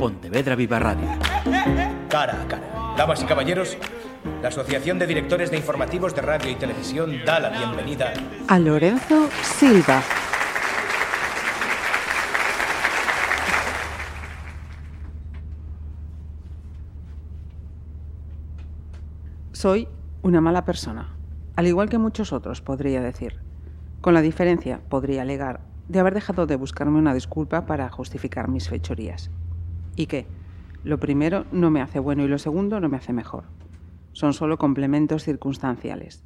Pontevedra 0.00 0.56
Viva 0.56 0.78
Radio. 0.78 1.06
Cara 2.08 2.40
a 2.40 2.48
cara. 2.48 2.94
Damas 2.96 3.22
y 3.22 3.26
caballeros, 3.26 3.76
la 4.40 4.48
Asociación 4.48 4.98
de 4.98 5.06
Directores 5.06 5.50
de 5.50 5.58
Informativos 5.58 6.14
de 6.14 6.22
Radio 6.22 6.50
y 6.50 6.54
Televisión 6.54 7.12
da 7.26 7.38
la 7.38 7.50
bienvenida 7.50 8.14
a 8.48 8.58
Lorenzo 8.58 9.28
Silva. 9.42 10.02
Soy 19.52 19.86
una 20.22 20.40
mala 20.40 20.64
persona, 20.64 21.14
al 21.56 21.66
igual 21.66 21.90
que 21.90 21.98
muchos 21.98 22.32
otros, 22.32 22.62
podría 22.62 23.02
decir. 23.02 23.38
Con 24.00 24.14
la 24.14 24.22
diferencia, 24.22 24.80
podría 24.88 25.20
alegar, 25.20 25.60
de 25.88 26.00
haber 26.00 26.14
dejado 26.14 26.46
de 26.46 26.56
buscarme 26.56 26.98
una 26.98 27.12
disculpa 27.12 27.66
para 27.66 27.90
justificar 27.90 28.48
mis 28.48 28.70
fechorías. 28.70 29.30
¿Y 29.96 30.06
qué? 30.06 30.26
Lo 30.82 30.98
primero 30.98 31.44
no 31.52 31.70
me 31.70 31.82
hace 31.82 31.98
bueno 31.98 32.24
y 32.24 32.28
lo 32.28 32.38
segundo 32.38 32.80
no 32.80 32.88
me 32.88 32.96
hace 32.96 33.12
mejor. 33.12 33.44
Son 34.12 34.32
solo 34.32 34.58
complementos 34.58 35.24
circunstanciales. 35.24 36.24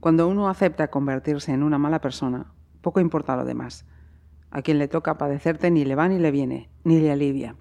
Cuando 0.00 0.28
uno 0.28 0.48
acepta 0.48 0.88
convertirse 0.90 1.52
en 1.52 1.62
una 1.62 1.78
mala 1.78 2.00
persona, 2.00 2.52
poco 2.80 3.00
importa 3.00 3.36
lo 3.36 3.44
demás. 3.44 3.86
A 4.50 4.62
quien 4.62 4.78
le 4.78 4.88
toca 4.88 5.16
padecerte 5.16 5.70
ni 5.70 5.84
le 5.84 5.94
va 5.94 6.08
ni 6.08 6.18
le 6.18 6.30
viene, 6.30 6.70
ni 6.84 7.00
le 7.00 7.10
alivia. 7.10 7.56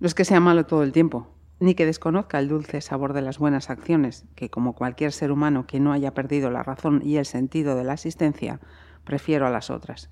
No 0.00 0.06
es 0.06 0.14
que 0.14 0.24
sea 0.24 0.40
malo 0.40 0.66
todo 0.66 0.82
el 0.82 0.92
tiempo, 0.92 1.34
ni 1.60 1.74
que 1.74 1.86
desconozca 1.86 2.40
el 2.40 2.48
dulce 2.48 2.80
sabor 2.80 3.12
de 3.12 3.22
las 3.22 3.38
buenas 3.38 3.70
acciones, 3.70 4.26
que 4.34 4.50
como 4.50 4.74
cualquier 4.74 5.12
ser 5.12 5.30
humano 5.30 5.66
que 5.66 5.80
no 5.80 5.92
haya 5.92 6.12
perdido 6.12 6.50
la 6.50 6.64
razón 6.64 7.00
y 7.04 7.16
el 7.16 7.24
sentido 7.24 7.76
de 7.76 7.84
la 7.84 7.94
existencia, 7.94 8.60
prefiero 9.04 9.46
a 9.46 9.50
las 9.50 9.70
otras. 9.70 10.10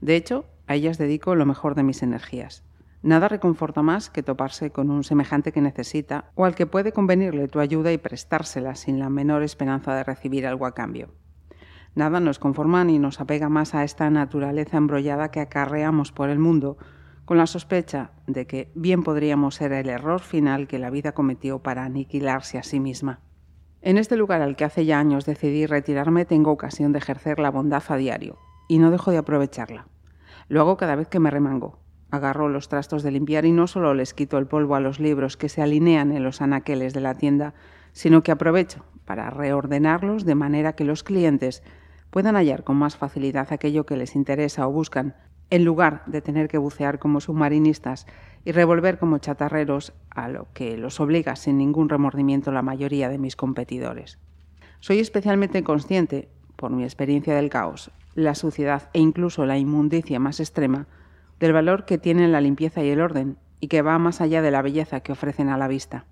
De 0.00 0.16
hecho, 0.16 0.46
a 0.66 0.74
ellas 0.74 0.98
dedico 0.98 1.36
lo 1.36 1.46
mejor 1.46 1.76
de 1.76 1.84
mis 1.84 2.02
energías. 2.02 2.64
Nada 3.02 3.28
reconforta 3.28 3.82
más 3.82 4.10
que 4.10 4.22
toparse 4.22 4.70
con 4.70 4.90
un 4.90 5.04
semejante 5.04 5.52
que 5.52 5.62
necesita 5.62 6.30
o 6.34 6.44
al 6.44 6.54
que 6.54 6.66
puede 6.66 6.92
convenirle 6.92 7.48
tu 7.48 7.60
ayuda 7.60 7.92
y 7.92 7.98
prestársela 7.98 8.74
sin 8.74 8.98
la 8.98 9.08
menor 9.08 9.42
esperanza 9.42 9.94
de 9.94 10.04
recibir 10.04 10.46
algo 10.46 10.66
a 10.66 10.74
cambio. 10.74 11.14
Nada 11.94 12.20
nos 12.20 12.38
conforma 12.38 12.84
ni 12.84 12.98
nos 12.98 13.20
apega 13.20 13.48
más 13.48 13.74
a 13.74 13.84
esta 13.84 14.10
naturaleza 14.10 14.76
embrollada 14.76 15.30
que 15.30 15.40
acarreamos 15.40 16.12
por 16.12 16.28
el 16.28 16.38
mundo, 16.38 16.76
con 17.24 17.38
la 17.38 17.46
sospecha 17.46 18.10
de 18.26 18.46
que 18.46 18.70
bien 18.74 19.02
podríamos 19.02 19.54
ser 19.54 19.72
el 19.72 19.88
error 19.88 20.20
final 20.20 20.68
que 20.68 20.78
la 20.78 20.90
vida 20.90 21.12
cometió 21.12 21.60
para 21.60 21.84
aniquilarse 21.84 22.58
a 22.58 22.62
sí 22.62 22.80
misma. 22.80 23.20
En 23.82 23.96
este 23.96 24.16
lugar 24.16 24.42
al 24.42 24.56
que 24.56 24.64
hace 24.64 24.84
ya 24.84 24.98
años 24.98 25.24
decidí 25.24 25.64
retirarme 25.64 26.26
tengo 26.26 26.50
ocasión 26.50 26.92
de 26.92 26.98
ejercer 26.98 27.38
la 27.38 27.50
bondad 27.50 27.82
a 27.88 27.96
diario, 27.96 28.36
y 28.68 28.78
no 28.78 28.90
dejo 28.90 29.10
de 29.10 29.18
aprovecharla. 29.18 29.88
Lo 30.48 30.60
hago 30.60 30.76
cada 30.76 30.96
vez 30.96 31.08
que 31.08 31.18
me 31.18 31.30
remango. 31.30 31.78
Agarro 32.10 32.48
los 32.48 32.68
trastos 32.68 33.02
de 33.02 33.10
limpiar 33.10 33.44
y 33.44 33.52
no 33.52 33.66
solo 33.66 33.94
les 33.94 34.14
quito 34.14 34.38
el 34.38 34.46
polvo 34.46 34.74
a 34.74 34.80
los 34.80 34.98
libros 34.98 35.36
que 35.36 35.48
se 35.48 35.62
alinean 35.62 36.12
en 36.12 36.24
los 36.24 36.40
anaqueles 36.40 36.92
de 36.92 37.00
la 37.00 37.14
tienda, 37.14 37.54
sino 37.92 38.22
que 38.22 38.32
aprovecho 38.32 38.84
para 39.04 39.30
reordenarlos 39.30 40.24
de 40.24 40.34
manera 40.34 40.74
que 40.74 40.84
los 40.84 41.02
clientes 41.02 41.62
puedan 42.10 42.34
hallar 42.34 42.64
con 42.64 42.76
más 42.76 42.96
facilidad 42.96 43.52
aquello 43.52 43.86
que 43.86 43.96
les 43.96 44.16
interesa 44.16 44.66
o 44.66 44.72
buscan, 44.72 45.14
en 45.50 45.64
lugar 45.64 46.04
de 46.06 46.22
tener 46.22 46.48
que 46.48 46.58
bucear 46.58 46.98
como 46.98 47.20
submarinistas 47.20 48.06
y 48.44 48.52
revolver 48.52 48.98
como 48.98 49.18
chatarreros 49.18 49.92
a 50.10 50.28
lo 50.28 50.46
que 50.52 50.76
los 50.76 51.00
obliga 51.00 51.36
sin 51.36 51.58
ningún 51.58 51.88
remordimiento 51.88 52.52
la 52.52 52.62
mayoría 52.62 53.08
de 53.08 53.18
mis 53.18 53.36
competidores. 53.36 54.18
Soy 54.78 55.00
especialmente 55.00 55.62
consciente, 55.62 56.28
por 56.56 56.70
mi 56.70 56.84
experiencia 56.84 57.34
del 57.34 57.50
caos, 57.50 57.90
la 58.14 58.34
suciedad 58.34 58.90
e 58.92 59.00
incluso 59.00 59.44
la 59.46 59.58
inmundicia 59.58 60.18
más 60.18 60.40
extrema, 60.40 60.86
del 61.40 61.52
valor 61.52 61.86
que 61.86 61.98
tienen 61.98 62.30
la 62.30 62.40
limpieza 62.40 62.84
y 62.84 62.90
el 62.90 63.00
orden, 63.00 63.38
y 63.58 63.68
que 63.68 63.82
va 63.82 63.98
más 63.98 64.20
allá 64.20 64.42
de 64.42 64.50
la 64.50 64.62
belleza 64.62 65.00
que 65.00 65.12
ofrecen 65.12 65.48
a 65.48 65.58
la 65.58 65.68
vista. 65.68 66.04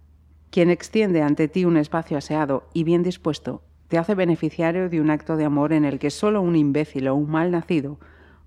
Quien 0.51 0.71
extiende 0.71 1.23
ante 1.23 1.49
ti 1.49 1.65
un 1.65 1.77
espacio 1.77 2.19
aseado 2.19 2.67
y 2.73 2.83
bien 2.85 3.03
dispuesto, 3.03 3.63
te 3.89 3.99
hace 3.99 4.15
beneficiario 4.15 4.89
de 4.89 5.01
un 5.01 5.11
acto 5.11 5.37
de 5.37 5.45
amor 5.45 5.73
en 5.73 5.85
el 5.85 5.99
que 5.99 6.11
solo 6.11 6.43
un 6.43 6.57
imbécil 6.57 7.09
o 7.09 7.15
un 7.15 7.31
mal 7.31 7.51
nacido 7.51 7.99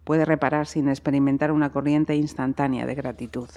puede 0.03 0.25
reparar 0.25 0.65
sin 0.67 0.89
experimentar 0.89 1.51
una 1.51 1.71
corriente 1.71 2.15
instantánea 2.15 2.85
de 2.85 2.95
gratitud. 2.95 3.49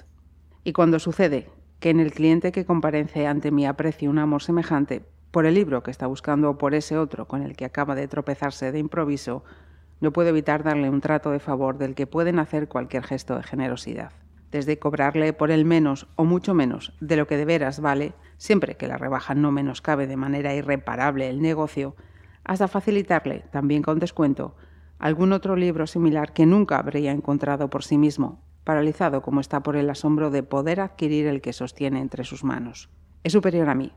Y 0.63 0.73
cuando 0.73 0.99
sucede 0.99 1.49
que 1.79 1.89
en 1.89 1.99
el 1.99 2.11
cliente 2.11 2.51
que 2.51 2.65
comparece 2.65 3.27
ante 3.27 3.51
mí 3.51 3.65
aprecie 3.65 4.09
un 4.09 4.19
amor 4.19 4.41
semejante, 4.41 5.03
por 5.31 5.45
el 5.45 5.55
libro 5.55 5.83
que 5.83 5.91
está 5.91 6.07
buscando 6.07 6.51
o 6.51 6.57
por 6.57 6.73
ese 6.75 6.97
otro 6.97 7.27
con 7.27 7.41
el 7.41 7.55
que 7.55 7.65
acaba 7.65 7.93
de 7.93 8.07
tropezarse 8.07 8.71
de 8.71 8.79
improviso, 8.79 9.43
no 10.05 10.13
puedo 10.13 10.29
evitar 10.29 10.61
darle 10.61 10.89
un 10.89 11.01
trato 11.01 11.31
de 11.31 11.39
favor 11.39 11.79
del 11.79 11.95
que 11.95 12.05
pueden 12.05 12.37
hacer 12.37 12.67
cualquier 12.67 13.03
gesto 13.03 13.35
de 13.35 13.43
generosidad. 13.43 14.11
Desde 14.51 14.77
cobrarle 14.77 15.33
por 15.33 15.49
el 15.49 15.65
menos 15.65 16.07
o 16.15 16.25
mucho 16.25 16.53
menos 16.53 16.93
de 17.01 17.17
lo 17.17 17.25
que 17.25 17.37
de 17.37 17.45
veras 17.45 17.79
vale, 17.79 18.13
siempre 18.37 18.77
que 18.77 18.87
la 18.87 18.99
rebaja 18.99 19.33
no 19.33 19.51
menoscabe 19.51 20.05
de 20.05 20.15
manera 20.15 20.53
irreparable 20.53 21.27
el 21.27 21.41
negocio, 21.41 21.95
hasta 22.43 22.67
facilitarle, 22.67 23.45
también 23.51 23.81
con 23.81 23.97
descuento, 23.97 24.55
algún 24.99 25.33
otro 25.33 25.55
libro 25.55 25.87
similar 25.87 26.33
que 26.33 26.45
nunca 26.45 26.77
habría 26.77 27.11
encontrado 27.11 27.71
por 27.71 27.83
sí 27.83 27.97
mismo, 27.97 28.43
paralizado 28.63 29.23
como 29.23 29.41
está 29.41 29.63
por 29.63 29.75
el 29.75 29.89
asombro 29.89 30.29
de 30.29 30.43
poder 30.43 30.81
adquirir 30.81 31.25
el 31.25 31.41
que 31.41 31.51
sostiene 31.51 31.99
entre 31.99 32.25
sus 32.25 32.43
manos. 32.43 32.89
Es 33.23 33.33
superior 33.33 33.69
a 33.69 33.75
mí. 33.75 33.91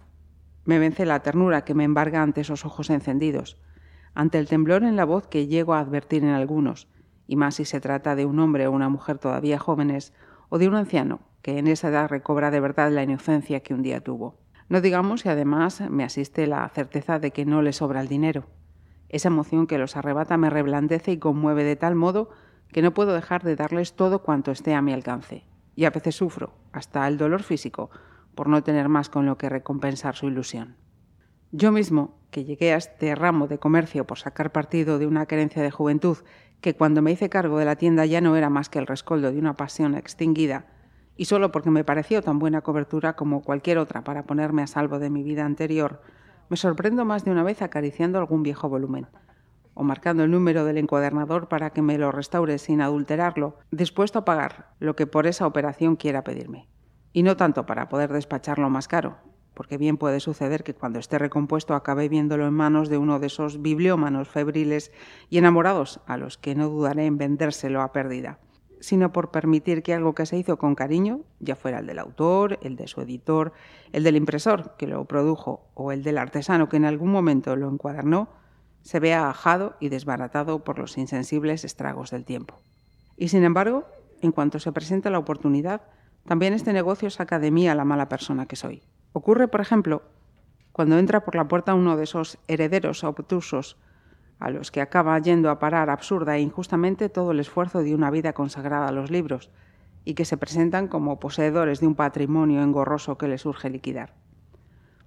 Me 0.65 0.79
vence 0.79 1.05
la 1.05 1.21
ternura 1.21 1.67
que 1.67 1.75
me 1.75 1.85
embarga 1.85 2.23
ante 2.23 2.41
esos 2.41 2.65
ojos 2.65 2.89
encendidos, 2.89 3.61
ante 4.15 4.39
el 4.39 4.49
temblor 4.49 4.83
en 4.83 4.97
la 4.97 5.05
voz 5.05 5.27
que 5.27 5.47
llego 5.47 5.75
a 5.75 5.81
advertir 5.81 6.25
en 6.25 6.31
algunos, 6.31 6.89
y 7.27 7.37
más 7.37 7.57
si 7.57 7.65
se 7.65 7.81
trata 7.81 8.17
de 8.17 8.27
un 8.27 8.41
hombre 8.41 8.67
o 8.67 8.73
una 8.73 8.89
mujer 8.89 9.19
todavía 9.19 9.59
jóvenes, 9.59 10.13
o 10.49 10.59
de 10.59 10.69
un 10.69 10.75
anciano 10.75 11.21
que 11.43 11.59
en 11.59 11.67
esa 11.67 11.89
edad 11.89 12.09
recobra 12.09 12.51
de 12.51 12.61
verdad 12.61 12.91
la 12.91 13.03
inocencia 13.03 13.61
que 13.61 13.75
un 13.75 13.83
día 13.83 14.01
tuvo. 14.01 14.39
No 14.69 14.81
digamos 14.81 15.23
si 15.23 15.29
además 15.29 15.83
me 15.89 16.05
asiste 16.05 16.47
la 16.47 16.69
certeza 16.69 17.19
de 17.19 17.31
que 17.31 17.47
no 17.47 17.63
le 17.63 17.73
sobra 17.73 18.01
el 18.01 18.09
dinero. 18.09 18.45
Esa 19.09 19.29
emoción 19.29 19.67
que 19.67 19.79
los 19.79 19.97
arrebata 19.97 20.37
me 20.37 20.51
reblandece 20.51 21.13
y 21.13 21.19
conmueve 21.19 21.65
de 21.65 21.77
tal 21.77 21.95
modo 21.95 22.31
que 22.73 22.83
no 22.83 22.93
puedo 22.93 23.15
dejar 23.15 23.43
de 23.43 23.57
darles 23.57 23.95
todo 23.95 24.23
cuanto 24.23 24.51
esté 24.51 24.75
a 24.75 24.83
mi 24.83 24.93
alcance. 24.93 25.45
Y 25.75 25.85
a 25.85 25.91
veces 25.91 26.17
sufro, 26.17 26.53
hasta 26.73 27.07
el 27.09 27.17
dolor 27.17 27.43
físico, 27.43 27.91
por 28.35 28.49
no 28.49 28.63
tener 28.63 28.89
más 28.89 29.09
con 29.09 29.25
lo 29.27 29.39
que 29.39 29.49
recompensar 29.49 30.17
su 30.17 30.27
ilusión. 30.27 30.77
Yo 31.51 31.73
mismo, 31.73 32.19
que 32.31 32.45
llegué 32.45 32.75
a 32.75 32.77
este 32.77 33.15
ramo 33.15 33.49
de 33.49 33.57
comercio 33.57 34.07
por 34.07 34.19
sacar 34.19 34.53
partido 34.53 34.99
de 34.99 35.07
una 35.07 35.25
querencia 35.25 35.63
de 35.63 35.71
juventud 35.71 36.19
que 36.61 36.75
cuando 36.75 37.01
me 37.01 37.11
hice 37.13 37.31
cargo 37.31 37.59
de 37.59 37.65
la 37.65 37.77
tienda 37.77 38.05
ya 38.05 38.21
no 38.21 38.37
era 38.37 38.51
más 38.51 38.69
que 38.69 38.79
el 38.79 38.87
rescoldo 38.87 39.33
de 39.33 39.39
una 39.39 39.55
pasión 39.55 39.95
extinguida, 39.95 40.67
y 41.17 41.25
solo 41.25 41.51
porque 41.51 41.71
me 41.71 41.85
pareció 41.85 42.21
tan 42.21 42.39
buena 42.39 42.61
cobertura 42.61 43.17
como 43.17 43.43
cualquier 43.43 43.79
otra 43.79 44.05
para 44.05 44.25
ponerme 44.25 44.61
a 44.61 44.67
salvo 44.67 44.99
de 44.99 45.09
mi 45.09 45.23
vida 45.23 45.47
anterior, 45.47 46.03
me 46.51 46.59
sorprendo 46.59 47.07
más 47.07 47.25
de 47.25 47.31
una 47.31 47.43
vez 47.43 47.63
acariciando 47.63 48.19
algún 48.19 48.43
viejo 48.43 48.69
volumen, 48.69 49.07
o 49.73 49.85
marcando 49.85 50.25
el 50.25 50.31
número 50.31 50.67
del 50.67 50.77
encuadernador 50.77 51.49
para 51.49 51.71
que 51.71 51.81
me 51.81 51.97
lo 51.97 52.13
restaure 52.13 52.59
sin 52.59 52.83
adulterarlo, 52.83 53.57
dispuesto 53.71 54.19
a 54.19 54.25
pagar 54.27 54.75
lo 54.81 54.97
que 54.97 55.07
por 55.07 55.27
esa 55.27 55.47
operación 55.47 55.97
quiera 55.97 56.25
pedirme. 56.25 56.69
Y 57.15 57.23
no 57.23 57.39
tanto 57.39 57.65
para 57.65 57.89
poder 57.89 58.13
despacharlo 58.13 58.69
más 58.69 58.87
caro, 58.87 59.17
porque 59.59 59.77
bien 59.77 59.97
puede 59.97 60.21
suceder 60.21 60.63
que 60.63 60.73
cuando 60.73 61.01
esté 61.01 61.19
recompuesto 61.19 61.75
acabe 61.75 62.09
viéndolo 62.09 62.47
en 62.47 62.55
manos 62.55 62.89
de 62.89 62.97
uno 62.97 63.19
de 63.19 63.27
esos 63.27 63.61
bibliómanos 63.61 64.29
febriles 64.29 64.93
y 65.31 65.39
enamorados 65.39 65.99
a 66.07 66.17
los 66.17 66.39
que 66.39 66.55
no 66.55 66.69
dudaré 66.69 67.07
en 67.07 67.19
vendérselo 67.19 67.83
a 67.83 67.91
pérdida 67.91 68.39
sino 68.79 69.11
por 69.13 69.33
permitir 69.33 69.83
que 69.83 69.93
algo 69.93 70.15
que 70.15 70.27
se 70.27 70.39
hizo 70.39 70.57
con 70.57 70.77
cariño, 70.77 71.23
ya 71.41 71.57
fuera 71.57 71.81
el 71.81 71.87
del 71.89 71.99
autor, 71.99 72.61
el 72.63 72.77
de 72.77 72.87
su 72.87 73.01
editor, 73.01 73.53
el 73.91 74.05
del 74.05 74.15
impresor 74.15 74.77
que 74.77 74.87
lo 74.87 75.05
produjo 75.07 75.69
o 75.75 75.91
el 75.91 76.05
del 76.05 76.19
artesano 76.19 76.69
que 76.69 76.77
en 76.77 76.85
algún 76.85 77.11
momento 77.11 77.57
lo 77.57 77.69
encuadernó, 77.69 78.29
se 78.83 79.01
vea 79.01 79.29
ajado 79.29 79.75
y 79.81 79.89
desbaratado 79.89 80.63
por 80.63 80.79
los 80.79 80.97
insensibles 80.97 81.65
estragos 81.65 82.13
del 82.13 82.25
tiempo. 82.25 82.61
Y 83.17 83.27
sin 83.27 83.43
embargo, 83.43 83.89
en 84.23 84.31
cuanto 84.31 84.61
se 84.61 84.71
presenta 84.71 85.11
la 85.11 85.19
oportunidad, 85.19 85.83
también 86.25 86.55
este 86.55 86.73
negocio 86.73 87.11
saca 87.11 87.41
de 87.41 87.51
mí 87.51 87.69
a 87.69 87.75
la 87.75 87.85
mala 87.85 88.09
persona 88.09 88.47
que 88.47 88.55
soy. 88.55 88.85
Ocurre, 89.13 89.49
por 89.49 89.61
ejemplo, 89.61 90.03
cuando 90.73 90.99
entra 90.99 91.25
por 91.25 91.35
la 91.35 91.49
puerta 91.49 91.75
uno 91.75 91.97
de 91.97 92.05
esos 92.05 92.39
herederos 92.47 93.05
obtusos 93.05 93.77
a 94.39 94.51
los 94.51 94.71
que 94.71 94.81
acaba 94.81 95.19
yendo 95.19 95.51
a 95.51 95.59
parar 95.59 95.91
absurda 95.91 96.37
e 96.37 96.41
injustamente 96.41 97.09
todo 97.09 97.33
el 97.33 97.41
esfuerzo 97.41 97.83
de 97.83 97.95
una 97.95 98.11
vida 98.11 98.33
consagrada 98.33 98.89
a 98.89 98.93
los 98.93 99.11
libros, 99.11 99.51
y 100.05 100.15
que 100.15 100.25
se 100.25 100.37
presentan 100.37 100.89
como 100.89 101.21
poseedores 101.21 101.81
de 101.81 101.87
un 101.87 101.95
patrimonio 101.95 102.63
engorroso 102.63 103.19
que 103.19 103.29
les 103.29 103.45
urge 103.45 103.69
liquidar. 103.69 104.15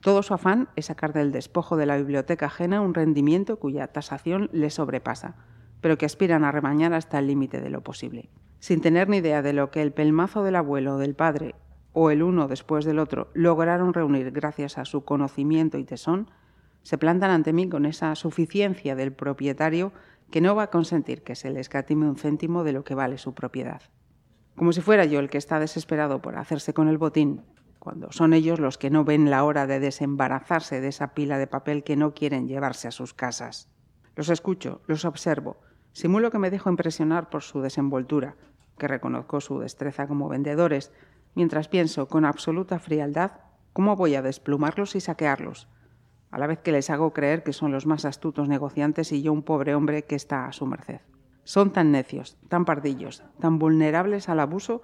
Todo 0.02 0.24
su 0.24 0.34
afán 0.34 0.68
es 0.76 0.88
sacar 0.88 1.14
del 1.14 1.32
despojo 1.32 1.78
de 1.78 1.86
la 1.86 1.98
biblioteca 1.98 2.48
ajena 2.48 2.82
un 2.82 2.94
rendimiento 2.94 3.58
cuya 3.58 3.88
tasación 3.88 4.50
les 4.52 4.74
sobrepasa, 4.74 5.36
pero 5.80 5.98
que 5.98 6.06
aspiran 6.06 6.44
a 6.44 6.52
remañar 6.52 6.94
hasta 6.94 7.20
el 7.20 7.28
límite 7.28 7.62
de 7.62 7.70
lo 7.70 7.82
posible. 7.82 8.30
Sin 8.60 8.82
tener 8.82 9.10
ni 9.10 9.18
idea 9.18 9.42
de 9.42 9.54
lo 9.54 9.72
que 9.72 9.82
el 9.82 9.92
pelmazo 9.92 10.44
del 10.44 10.56
abuelo 10.56 10.96
o 10.96 10.98
del 10.98 11.16
padre, 11.16 11.56
o 11.94 12.10
el 12.10 12.24
uno 12.24 12.48
después 12.48 12.86
del 12.86 13.00
otro, 13.00 13.30
lograron 13.34 13.94
reunir 13.94 14.32
gracias 14.32 14.78
a 14.78 14.86
su 14.86 15.04
conocimiento 15.04 15.78
y 15.78 15.84
tesón, 15.84 16.30
se 16.84 16.98
plantan 16.98 17.32
ante 17.32 17.54
mí 17.54 17.70
con 17.70 17.86
esa 17.86 18.16
suficiencia 18.16 18.96
del 18.96 19.14
propietario 19.14 19.92
que 20.32 20.42
no 20.42 20.56
va 20.56 20.64
a 20.64 20.70
consentir 20.70 21.24
que 21.24 21.36
se 21.36 21.50
le 21.50 21.60
escatime 21.60 22.08
un 22.08 22.16
céntimo 22.16 22.64
de 22.64 22.72
lo 22.72 22.84
que 22.84 22.96
vale 22.96 23.18
su 23.18 23.34
propiedad. 23.34 23.82
como 24.56 24.74
si 24.74 24.82
fuera 24.82 25.06
yo 25.06 25.20
el 25.20 25.30
que 25.30 25.38
está 25.38 25.60
desesperado 25.60 26.22
por 26.22 26.38
hacerse 26.38 26.74
con 26.74 26.88
el 26.88 26.98
botín, 26.98 27.42
cuando 27.80 28.12
son 28.12 28.34
ellos 28.34 28.60
los 28.60 28.78
que 28.78 28.92
no 28.92 29.04
ven 29.04 29.32
la 29.32 29.44
hora 29.44 29.66
de 29.66 29.80
desembarazarse 29.80 30.82
de 30.82 30.90
esa 30.90 31.16
pila 31.16 31.40
de 31.40 31.48
papel 31.48 31.84
que 31.84 31.96
no 31.96 32.14
quieren 32.14 32.48
llevarse 32.48 32.88
a 32.88 32.92
sus 32.92 33.16
casas. 33.16 33.70
Los 34.16 34.30
escucho, 34.30 34.82
los 34.86 35.04
observo, 35.04 35.62
simulo 35.94 36.30
que 36.30 36.38
me 36.38 36.52
dejo 36.52 36.70
impresionar 36.70 37.30
por 37.30 37.42
su 37.42 37.62
desenvoltura, 37.62 38.36
que 38.78 38.88
reconozco 38.88 39.42
su 39.42 39.58
destreza 39.60 40.08
como 40.08 40.30
vendedores, 40.30 40.92
mientras 41.36 41.68
pienso 41.68 42.08
con 42.08 42.26
absoluta 42.26 42.80
frialdad 42.80 43.32
cómo 43.74 43.96
voy 43.96 44.16
a 44.16 44.22
desplumarlos 44.22 44.96
y 44.96 45.02
saquearlos, 45.02 45.68
a 46.32 46.38
la 46.38 46.48
vez 46.48 46.60
que 46.60 46.72
les 46.72 46.90
hago 46.90 47.14
creer 47.14 47.44
que 47.44 47.54
son 47.54 47.72
los 47.72 47.86
más 47.86 48.06
astutos 48.06 48.48
negociantes 48.48 49.12
y 49.12 49.22
yo 49.22 49.34
un 49.34 49.44
pobre 49.44 49.76
hombre 49.76 50.04
que 50.04 50.16
está 50.16 50.46
a 50.46 50.54
su 50.54 50.66
merced. 50.66 51.02
Son 51.44 51.72
tan 51.72 51.92
necios, 51.92 52.38
tan 52.48 52.66
pardillos, 52.66 53.24
tan 53.40 53.60
vulnerables 53.60 54.30
al 54.30 54.40
abuso 54.40 54.82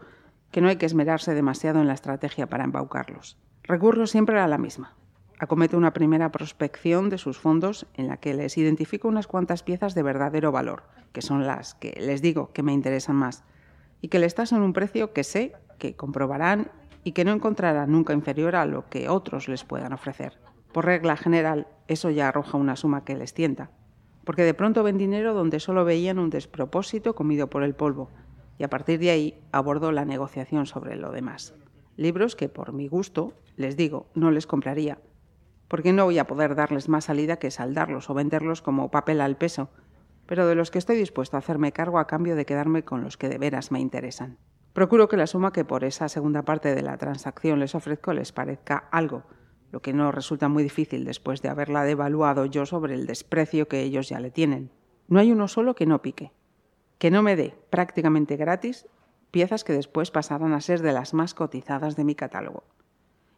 que 0.51 0.61
no 0.61 0.67
hay 0.67 0.75
que 0.77 0.85
esmerarse 0.85 1.33
demasiado 1.33 1.79
en 1.79 1.87
la 1.87 1.93
estrategia 1.93 2.47
para 2.47 2.63
embaucarlos. 2.63 3.37
Recurro 3.63 4.07
siempre 4.07 4.39
a 4.39 4.47
la 4.47 4.57
misma. 4.57 4.95
Acometo 5.39 5.77
una 5.77 5.93
primera 5.93 6.31
prospección 6.31 7.09
de 7.09 7.17
sus 7.17 7.37
fondos 7.37 7.85
en 7.93 8.07
la 8.07 8.17
que 8.17 8.33
les 8.33 8.57
identifico 8.57 9.07
unas 9.07 9.27
cuantas 9.27 9.61
piezas 9.61 9.93
de 9.93 10.03
verdadero 10.03 10.51
valor, 10.51 10.83
que 11.13 11.21
son 11.21 11.45
las 11.45 11.75
que 11.75 11.97
les 12.01 12.21
digo 12.21 12.51
que 12.53 12.63
me 12.63 12.73
interesan 12.73 13.15
más, 13.15 13.43
y 14.01 14.07
que 14.07 14.19
les 14.19 14.35
tasan 14.35 14.63
un 14.63 14.73
precio 14.73 15.13
que 15.13 15.23
sé 15.23 15.53
que 15.77 15.95
comprobarán 15.95 16.71
y 17.03 17.13
que 17.13 17.25
no 17.25 17.31
encontrarán 17.31 17.91
nunca 17.91 18.13
inferior 18.13 18.55
a 18.55 18.65
lo 18.65 18.89
que 18.89 19.09
otros 19.09 19.47
les 19.47 19.63
puedan 19.63 19.93
ofrecer. 19.93 20.37
Por 20.71 20.85
regla 20.85 21.15
general, 21.15 21.67
eso 21.87 22.09
ya 22.09 22.27
arroja 22.27 22.57
una 22.57 22.75
suma 22.75 23.05
que 23.05 23.15
les 23.15 23.33
tienta, 23.33 23.71
porque 24.25 24.43
de 24.43 24.53
pronto 24.53 24.83
ven 24.83 24.97
dinero 24.97 25.33
donde 25.33 25.59
solo 25.59 25.85
veían 25.85 26.19
un 26.19 26.29
despropósito 26.29 27.15
comido 27.15 27.49
por 27.49 27.63
el 27.63 27.75
polvo, 27.75 28.09
y 28.57 28.63
a 28.63 28.69
partir 28.69 28.99
de 28.99 29.11
ahí 29.11 29.39
abordo 29.51 29.91
la 29.91 30.05
negociación 30.05 30.65
sobre 30.65 30.95
lo 30.95 31.11
demás. 31.11 31.53
Libros 31.95 32.35
que, 32.35 32.49
por 32.49 32.73
mi 32.73 32.87
gusto, 32.87 33.33
les 33.55 33.77
digo, 33.77 34.07
no 34.13 34.31
les 34.31 34.45
compraría, 34.45 34.99
porque 35.67 35.93
no 35.93 36.05
voy 36.05 36.19
a 36.19 36.27
poder 36.27 36.55
darles 36.55 36.89
más 36.89 37.05
salida 37.05 37.37
que 37.37 37.51
saldarlos 37.51 38.09
o 38.09 38.13
venderlos 38.13 38.61
como 38.61 38.91
papel 38.91 39.21
al 39.21 39.37
peso, 39.37 39.69
pero 40.25 40.45
de 40.45 40.55
los 40.55 40.71
que 40.71 40.79
estoy 40.79 40.97
dispuesto 40.97 41.37
a 41.37 41.39
hacerme 41.39 41.71
cargo 41.71 41.99
a 41.99 42.07
cambio 42.07 42.35
de 42.35 42.45
quedarme 42.45 42.83
con 42.83 43.01
los 43.01 43.17
que 43.17 43.29
de 43.29 43.37
veras 43.37 43.71
me 43.71 43.79
interesan. 43.79 44.37
Procuro 44.77 45.07
que 45.07 45.17
la 45.17 45.25
suma 45.25 45.51
que 45.51 45.65
por 45.65 45.83
esa 45.83 46.07
segunda 46.07 46.43
parte 46.43 46.75
de 46.75 46.83
la 46.83 46.99
transacción 46.99 47.59
les 47.59 47.73
ofrezco 47.73 48.13
les 48.13 48.31
parezca 48.31 48.87
algo, 48.91 49.23
lo 49.71 49.81
que 49.81 49.91
no 49.91 50.11
resulta 50.11 50.49
muy 50.49 50.61
difícil 50.61 51.03
después 51.03 51.41
de 51.41 51.49
haberla 51.49 51.83
devaluado 51.83 52.45
yo 52.45 52.67
sobre 52.67 52.93
el 52.93 53.07
desprecio 53.07 53.67
que 53.67 53.81
ellos 53.81 54.07
ya 54.07 54.19
le 54.19 54.29
tienen. 54.29 54.69
No 55.07 55.19
hay 55.19 55.31
uno 55.31 55.47
solo 55.47 55.73
que 55.73 55.87
no 55.87 56.03
pique 56.03 56.31
que 56.99 57.09
no 57.09 57.23
me 57.23 57.35
dé 57.35 57.55
prácticamente 57.71 58.37
gratis 58.37 58.85
piezas 59.31 59.63
que 59.63 59.73
después 59.73 60.11
pasarán 60.11 60.53
a 60.53 60.61
ser 60.61 60.83
de 60.83 60.93
las 60.93 61.15
más 61.15 61.33
cotizadas 61.33 61.95
de 61.95 62.03
mi 62.03 62.13
catálogo. 62.13 62.63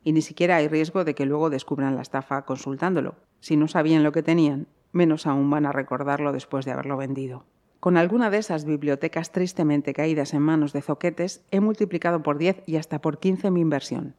Y 0.03 0.12
ni 0.12 0.21
siquiera 0.21 0.57
hay 0.57 0.68
riesgo 0.68 1.06
de 1.06 1.15
que 1.15 1.25
luego 1.25 1.50
descubran 1.50 1.95
la 1.95 2.01
estafa 2.01 2.42
consultándolo. 2.42 3.15
Si 3.39 3.56
no 3.56 3.69
sabían 3.69 4.03
lo 4.03 4.12
que 4.12 4.24
tenían, 4.24 4.68
menos 4.92 5.25
aún 5.25 5.50
van 5.50 5.65
a 5.65 5.71
recordarlo 5.71 6.33
después 6.33 6.65
de 6.65 6.74
haberlo 6.74 6.97
vendido. 6.97 7.45
Con 7.79 7.95
alguna 7.95 8.29
de 8.29 8.39
esas 8.39 8.65
bibliotecas 8.65 9.31
tristemente 9.31 9.93
caídas 9.93 10.33
en 10.33 10.41
manos 10.41 10.73
de 10.73 10.81
zoquetes, 10.81 11.45
he 11.49 11.61
multiplicado 11.61 12.21
por 12.21 12.37
10 12.37 12.63
y 12.65 12.75
hasta 12.75 12.99
por 12.99 13.19
15 13.19 13.51
mi 13.51 13.61
inversión. 13.61 14.15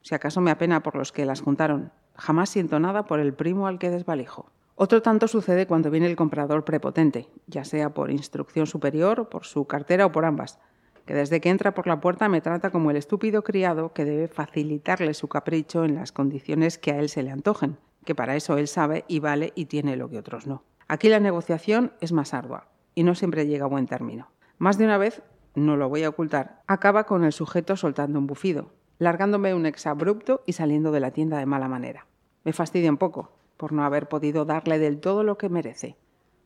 Si 0.00 0.14
acaso 0.14 0.40
me 0.40 0.52
apena 0.52 0.84
por 0.84 0.94
los 0.94 1.10
que 1.10 1.24
las 1.24 1.40
juntaron, 1.40 1.90
jamás 2.14 2.50
siento 2.50 2.78
nada 2.78 3.06
por 3.06 3.18
el 3.18 3.34
primo 3.34 3.66
al 3.66 3.80
que 3.80 3.90
desvalijo. 3.90 4.52
Otro 4.76 5.02
tanto 5.02 5.26
sucede 5.26 5.66
cuando 5.66 5.90
viene 5.90 6.06
el 6.06 6.14
comprador 6.14 6.64
prepotente, 6.64 7.28
ya 7.48 7.64
sea 7.64 7.92
por 7.92 8.12
instrucción 8.12 8.68
superior, 8.68 9.28
por 9.28 9.44
su 9.44 9.66
cartera 9.66 10.06
o 10.06 10.12
por 10.12 10.24
ambas, 10.24 10.60
que 11.04 11.12
desde 11.12 11.40
que 11.40 11.50
entra 11.50 11.74
por 11.74 11.88
la 11.88 12.00
puerta 12.00 12.28
me 12.28 12.40
trata 12.40 12.70
como 12.70 12.92
el 12.92 12.96
estúpido 12.96 13.42
criado 13.42 13.92
que 13.92 14.04
debe 14.04 14.28
facilitarle 14.28 15.14
su 15.14 15.26
capricho 15.26 15.84
en 15.84 15.96
las 15.96 16.12
condiciones 16.12 16.78
que 16.78 16.92
a 16.92 17.00
él 17.00 17.08
se 17.08 17.24
le 17.24 17.32
antojen, 17.32 17.76
que 18.04 18.14
para 18.14 18.36
eso 18.36 18.56
él 18.56 18.68
sabe 18.68 19.04
y 19.08 19.18
vale 19.18 19.52
y 19.56 19.64
tiene 19.64 19.96
lo 19.96 20.08
que 20.08 20.18
otros 20.18 20.46
no. 20.46 20.62
Aquí 20.86 21.08
la 21.08 21.18
negociación 21.18 21.92
es 22.00 22.12
más 22.12 22.34
ardua 22.34 22.70
y 23.00 23.02
no 23.02 23.14
siempre 23.14 23.46
llega 23.46 23.64
a 23.64 23.68
buen 23.68 23.86
término. 23.86 24.28
Más 24.58 24.76
de 24.76 24.84
una 24.84 24.98
vez, 24.98 25.22
no 25.54 25.78
lo 25.78 25.88
voy 25.88 26.04
a 26.04 26.10
ocultar, 26.10 26.60
acaba 26.66 27.04
con 27.04 27.24
el 27.24 27.32
sujeto 27.32 27.74
soltando 27.74 28.18
un 28.18 28.26
bufido, 28.26 28.74
largándome 28.98 29.54
un 29.54 29.64
exabrupto 29.64 30.42
y 30.44 30.52
saliendo 30.52 30.92
de 30.92 31.00
la 31.00 31.10
tienda 31.10 31.38
de 31.38 31.46
mala 31.46 31.66
manera. 31.66 32.06
Me 32.44 32.52
fastidia 32.52 32.90
un 32.90 32.98
poco, 32.98 33.32
por 33.56 33.72
no 33.72 33.84
haber 33.84 34.06
podido 34.06 34.44
darle 34.44 34.78
del 34.78 35.00
todo 35.00 35.22
lo 35.22 35.38
que 35.38 35.48
merece. 35.48 35.96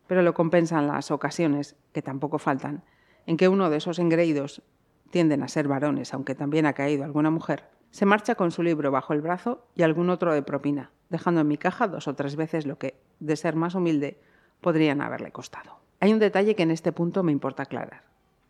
Pero 0.07 0.23
lo 0.23 0.33
compensan 0.33 0.87
las 0.87 1.11
ocasiones, 1.11 1.75
que 1.93 2.03
tampoco 2.03 2.39
faltan, 2.39 2.85
en 3.27 3.37
que 3.37 3.49
uno 3.49 3.69
de 3.69 3.79
esos 3.79 3.99
engreídos 3.99 4.63
tienden 5.11 5.43
a 5.43 5.49
ser 5.49 5.67
varones, 5.67 6.15
aunque 6.15 6.37
también 6.37 6.67
ha 6.67 6.75
caído 6.75 7.03
alguna 7.03 7.31
mujer, 7.31 7.65
se 7.91 8.07
marcha 8.07 8.37
con 8.37 8.53
su 8.53 8.63
libro 8.63 8.93
bajo 8.93 9.13
el 9.13 9.23
brazo 9.23 9.67
y 9.75 9.83
algún 9.83 10.09
otro 10.09 10.33
de 10.33 10.43
propina, 10.43 10.93
dejando 11.09 11.41
en 11.41 11.49
mi 11.49 11.59
caja 11.59 11.89
dos 11.89 12.07
o 12.07 12.15
tres 12.15 12.37
veces 12.37 12.65
lo 12.65 12.79
que, 12.79 13.01
de 13.19 13.35
ser 13.35 13.57
más 13.57 13.75
humilde, 13.75 14.21
podrían 14.61 15.01
haberle 15.01 15.33
costado. 15.33 15.83
Hay 16.05 16.13
un 16.13 16.19
detalle 16.19 16.55
que 16.55 16.65
en 16.65 16.71
este 16.71 16.93
punto 16.93 17.23
me 17.23 17.33
importa 17.33 17.63
aclarar. 17.63 18.03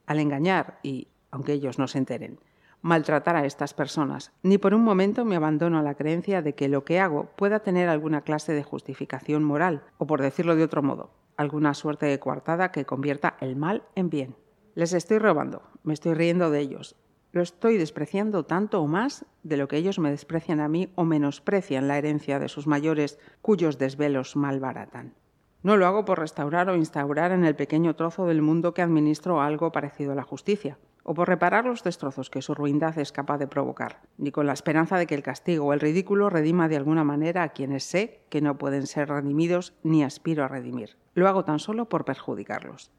Al 0.06 0.19
engañar, 0.19 0.81
y 0.83 1.06
aunque 1.31 1.53
ellos 1.53 1.79
no 1.79 1.87
se 1.87 1.99
enteren, 1.99 2.41
maltratar 2.83 3.37
a 3.37 3.47
estas 3.47 3.75
personas, 3.75 4.33
ni 4.43 4.59
por 4.59 4.75
un 4.75 4.83
momento 4.83 5.25
me 5.25 5.37
abandono 5.37 5.79
a 5.79 5.83
la 5.83 5.95
creencia 5.95 6.43
de 6.43 6.56
que 6.56 6.67
lo 6.67 6.85
que 6.85 6.99
hago 6.99 7.27
pueda 7.37 7.61
tener 7.61 7.89
alguna 7.89 8.23
clase 8.23 8.55
de 8.55 8.65
justificación 8.65 9.45
moral, 9.45 9.85
o 9.99 10.06
por 10.09 10.21
decirlo 10.21 10.56
de 10.56 10.65
otro 10.65 10.83
modo, 10.83 11.12
alguna 11.37 11.75
suerte 11.75 12.06
de 12.06 12.19
coartada 12.19 12.73
que 12.73 12.87
convierta 12.87 13.37
el 13.41 13.55
mal 13.55 13.85
en 13.95 14.11
bien. 14.11 14.35
Les 14.75 14.93
estoy 14.93 15.19
robando, 15.19 15.62
me 15.85 15.95
estoy 15.95 16.15
riendo 16.15 16.51
de 16.51 16.59
ellos, 16.59 16.97
lo 17.31 17.41
estoy 17.41 17.77
despreciando 17.77 18.47
tanto 18.47 18.83
o 18.83 18.89
más 18.89 19.27
de 19.45 19.59
lo 19.59 19.69
que 19.69 19.77
ellos 19.77 20.01
me 20.01 20.11
desprecian 20.11 20.59
a 20.59 20.67
mí 20.67 20.91
o 20.97 21.05
menosprecian 21.05 21.87
la 21.87 21.99
herencia 21.99 22.41
de 22.41 22.49
sus 22.49 22.67
mayores 22.67 23.21
cuyos 23.43 23.79
desvelos 23.79 24.35
malbaratan. 24.35 25.15
No 25.64 25.78
lo 25.78 25.87
hago 25.87 26.05
por 26.05 26.19
restaurar 26.19 26.69
o 26.69 26.76
instaurar 26.76 27.32
en 27.32 27.43
el 27.43 27.56
pequeño 27.56 27.96
trozo 27.96 28.26
del 28.26 28.43
mundo 28.43 28.75
que 28.75 28.82
administro 28.82 29.40
algo 29.40 29.72
parecido 29.72 30.12
a 30.12 30.14
la 30.14 30.22
justicia 30.22 30.78
o 31.05 31.14
por 31.14 31.26
reparar 31.26 31.64
los 31.64 31.82
destrozos 31.82 32.28
que 32.28 32.43
su 32.43 32.55
ruindad 32.55 32.99
es 32.99 33.12
capaz 33.12 33.38
de 33.38 33.46
provocar, 33.46 34.02
ni 34.19 34.31
con 34.31 34.46
la 34.46 34.52
esperanza 34.52 34.99
de 34.99 35.06
que 35.06 35.14
el 35.14 35.22
castigo 35.22 35.64
o 35.64 35.72
el 35.72 35.81
ridículo 35.81 36.28
redima 36.28 36.69
de 36.69 36.76
alguna 36.76 37.02
manera 37.02 37.43
a 37.43 37.49
quienes 37.49 37.84
sé 37.84 38.20
que 38.28 38.43
no 38.43 38.58
pueden 38.58 38.87
ser 38.87 39.08
redimidos 39.08 39.72
ni 39.82 40.05
aspiro 40.05 40.44
a 40.44 40.49
redimir. 40.49 40.99
Lo 41.14 41.28
hago 41.28 41.44
tan 41.44 41.58
solo 41.58 41.88
por 41.88 42.05
perjudicarlos. 42.05 42.90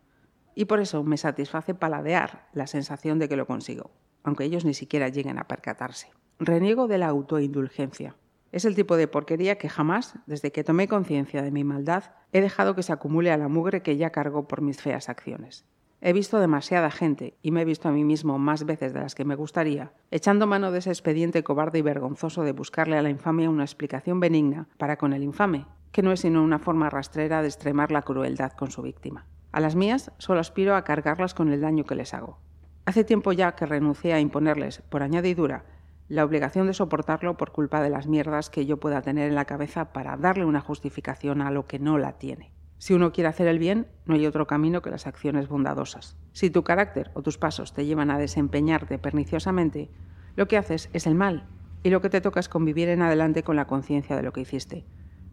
Y 0.56 0.66
por 0.66 0.80
eso 0.80 1.04
me 1.04 1.18
satisface 1.18 1.76
paladear 1.76 2.48
la 2.52 2.66
sensación 2.66 3.20
de 3.20 3.30
que 3.30 3.38
lo 3.38 3.46
consigo, 3.46 3.92
aunque 4.24 4.44
ellos 4.44 4.66
ni 4.66 4.74
siquiera 4.74 5.10
lleguen 5.10 5.38
a 5.38 5.48
percatarse. 5.48 6.10
Reniego 6.40 6.88
de 6.88 6.98
la 6.98 7.10
autoindulgencia. 7.10 8.16
Es 8.56 8.64
el 8.64 8.74
tipo 8.74 8.96
de 8.96 9.10
porquería 9.10 9.58
que 9.58 9.68
jamás, 9.68 10.18
desde 10.28 10.54
que 10.54 10.64
tomé 10.64 10.88
conciencia 10.88 11.42
de 11.42 11.52
mi 11.52 11.66
maldad, 11.66 12.06
he 12.32 12.40
dejado 12.40 12.74
que 12.74 12.84
se 12.84 12.94
acumule 12.94 13.30
a 13.34 13.38
la 13.38 13.50
mugre 13.50 13.82
que 13.82 13.98
ya 13.98 14.12
cargo 14.12 14.48
por 14.48 14.62
mis 14.62 14.82
feas 14.82 15.10
acciones. 15.10 15.66
He 16.00 16.14
visto 16.14 16.40
demasiada 16.40 16.90
gente, 16.90 17.38
y 17.42 17.52
me 17.52 17.64
he 17.64 17.66
visto 17.66 17.90
a 17.90 17.92
mí 17.92 18.06
mismo 18.06 18.40
más 18.40 18.66
veces 18.66 18.94
de 18.94 19.02
las 19.02 19.14
que 19.14 19.26
me 19.26 19.36
gustaría, 19.36 19.92
echando 20.10 20.48
mano 20.48 20.72
de 20.72 20.80
ese 20.80 20.90
expediente 20.90 21.44
cobarde 21.44 21.80
y 21.80 21.82
vergonzoso 21.82 22.44
de 22.44 22.54
buscarle 22.54 22.98
a 22.98 23.02
la 23.02 23.10
infamia 23.10 23.50
una 23.50 23.66
explicación 23.66 24.22
benigna 24.22 24.70
para 24.78 24.96
con 24.96 25.12
el 25.12 25.24
infame, 25.24 25.66
que 25.92 26.02
no 26.02 26.14
es 26.14 26.22
sino 26.22 26.42
una 26.42 26.58
forma 26.58 26.90
rastrera 26.90 27.42
de 27.42 27.50
extremar 27.50 27.92
la 27.92 28.04
crueldad 28.04 28.54
con 28.54 28.72
su 28.72 28.82
víctima. 28.82 29.26
A 29.52 29.60
las 29.60 29.76
mías 29.76 30.14
solo 30.18 30.40
aspiro 30.40 30.78
a 30.78 30.86
cargarlas 30.86 31.34
con 31.34 31.52
el 31.52 31.60
daño 31.60 31.84
que 31.84 31.96
les 31.96 32.14
hago. 32.14 32.40
Hace 32.86 33.04
tiempo 33.04 33.34
ya 33.34 33.54
que 33.54 33.66
renuncié 33.66 34.14
a 34.14 34.22
imponerles, 34.22 34.82
por 34.82 35.04
añadidura, 35.04 35.66
la 36.08 36.24
obligación 36.24 36.68
de 36.68 36.74
soportarlo 36.74 37.36
por 37.36 37.52
culpa 37.52 37.82
de 37.82 37.90
las 37.90 38.08
mierdas 38.08 38.50
que 38.50 38.66
yo 38.66 38.78
pueda 38.78 39.02
tener 39.02 39.28
en 39.28 39.36
la 39.36 39.46
cabeza 39.46 39.92
para 39.92 40.18
darle 40.18 40.46
una 40.46 40.62
justificación 40.62 41.42
a 41.42 41.52
lo 41.52 41.66
que 41.66 41.80
no 41.80 41.98
la 41.98 42.14
tiene. 42.14 42.52
Si 42.78 42.94
uno 42.94 43.12
quiere 43.12 43.30
hacer 43.30 43.48
el 43.48 43.58
bien, 43.58 43.88
no 44.06 44.16
hay 44.16 44.26
otro 44.28 44.46
camino 44.46 44.82
que 44.82 44.92
las 44.92 45.08
acciones 45.08 45.48
bondadosas. 45.48 46.18
Si 46.34 46.50
tu 46.50 46.64
carácter 46.64 47.10
o 47.14 47.24
tus 47.24 47.38
pasos 47.38 47.74
te 47.74 47.86
llevan 47.86 48.12
a 48.12 48.20
desempeñarte 48.20 49.00
perniciosamente, 49.00 49.90
lo 50.36 50.48
que 50.48 50.58
haces 50.58 50.90
es 50.94 51.08
el 51.08 51.16
mal, 51.16 51.48
y 51.82 51.90
lo 51.90 52.02
que 52.02 52.10
te 52.10 52.22
toca 52.22 52.40
es 52.40 52.50
convivir 52.50 52.90
en 52.90 53.02
adelante 53.02 53.44
con 53.44 53.56
la 53.56 53.68
conciencia 53.68 54.16
de 54.16 54.24
lo 54.24 54.34
que 54.34 54.42
hiciste, 54.42 54.86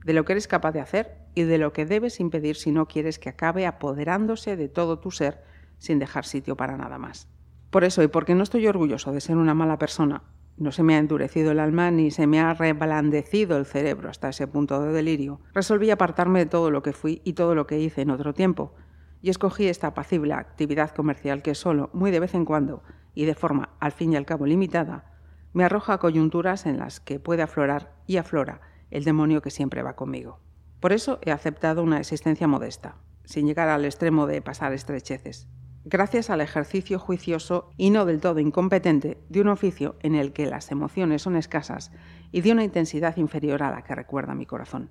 de 0.05 0.13
lo 0.13 0.25
que 0.25 0.33
eres 0.33 0.49
capaz 0.49 0.73
de 0.73 0.81
hacer 0.81 1.19
y 1.35 1.43
de 1.43 1.59
lo 1.59 1.73
que 1.73 1.87
debes 1.87 2.21
impedir 2.21 2.57
si 2.57 2.71
no 2.71 2.87
quieres 2.87 3.19
que 3.19 3.29
acabe 3.29 3.67
apoderándose 3.67 4.57
de 4.57 4.69
todo 4.69 4.99
tu 4.99 5.11
ser 5.11 5.43
sin 5.79 5.99
dejar 5.99 6.25
sitio 6.25 6.57
para 6.57 6.77
nada 6.77 6.99
más. 6.99 7.29
Por 7.71 7.85
eso, 7.85 8.03
y 8.03 8.09
porque 8.09 8.35
no 8.35 8.43
estoy 8.43 8.67
orgulloso 8.67 9.13
de 9.13 9.21
ser 9.21 9.37
una 9.37 9.55
mala 9.55 9.79
persona, 9.79 10.23
no 10.57 10.73
se 10.73 10.83
me 10.83 10.95
ha 10.95 10.99
endurecido 10.99 11.53
el 11.53 11.61
alma 11.61 11.91
ni 11.91 12.11
se 12.11 12.27
me 12.27 12.41
ha 12.41 12.55
reblandecido 12.55 13.57
el 13.57 13.67
cerebro 13.67 14.11
hasta 14.11 14.29
ese 14.29 14.47
punto 14.47 14.81
de 14.83 14.93
delirio. 14.93 15.41
Resolví 15.55 15.91
apartarme 15.91 16.41
de 16.41 16.47
todo 16.47 16.71
lo 16.71 16.83
que 16.83 16.93
fui 16.93 17.23
y 17.25 17.33
todo 17.33 17.55
lo 17.55 17.67
que 17.67 17.81
hice 17.81 18.03
en 18.03 18.11
otro 18.11 18.35
tiempo, 18.35 18.75
y 19.23 19.31
escogí 19.31 19.67
esta 19.67 19.89
apacible 19.89 20.35
actividad 20.35 20.91
comercial 20.91 21.43
que 21.43 21.55
solo, 21.55 21.91
muy 21.93 22.11
de 22.11 22.21
vez 22.21 22.35
en 22.35 22.45
cuando, 22.45 22.83
y 23.15 23.25
de 23.25 23.35
forma 23.35 23.71
al 23.81 23.93
fin 23.93 24.13
y 24.13 24.17
al 24.17 24.27
cabo 24.27 24.47
limitada, 24.47 25.13
me 25.53 25.65
arroja 25.65 25.99
coyunturas 25.99 26.67
en 26.67 26.79
las 26.79 27.01
que 27.01 27.21
puede 27.21 27.43
aflorar 27.43 27.93
y 28.07 28.17
aflora 28.17 28.61
el 28.91 29.05
demonio 29.05 29.43
que 29.43 29.51
siempre 29.51 29.83
va 29.83 29.97
conmigo. 29.97 30.41
Por 30.81 30.93
eso 30.93 31.19
he 31.23 31.31
aceptado 31.31 31.83
una 31.83 31.99
existencia 31.99 32.49
modesta, 32.49 32.97
sin 33.25 33.47
llegar 33.47 33.69
al 33.69 33.85
extremo 33.85 34.27
de 34.27 34.43
pasar 34.43 34.73
estrecheces. 34.73 35.49
Gracias 35.85 36.31
al 36.31 36.41
ejercicio 36.41 36.99
juicioso 36.99 37.71
y 37.77 37.91
no 37.91 38.05
del 38.05 38.21
todo 38.21 38.41
incompetente 38.41 39.19
de 39.29 39.41
un 39.41 39.49
oficio 39.49 39.97
en 40.01 40.15
el 40.15 40.33
que 40.33 40.47
las 40.47 40.71
emociones 40.71 41.23
son 41.23 41.37
escasas 41.37 41.91
y 42.31 42.41
de 42.41 42.53
una 42.53 42.65
intensidad 42.65 43.17
inferior 43.17 43.63
a 43.63 43.71
la 43.71 43.83
que 43.83 43.95
recuerda 43.95 44.35
mi 44.35 44.47
corazón. 44.47 44.91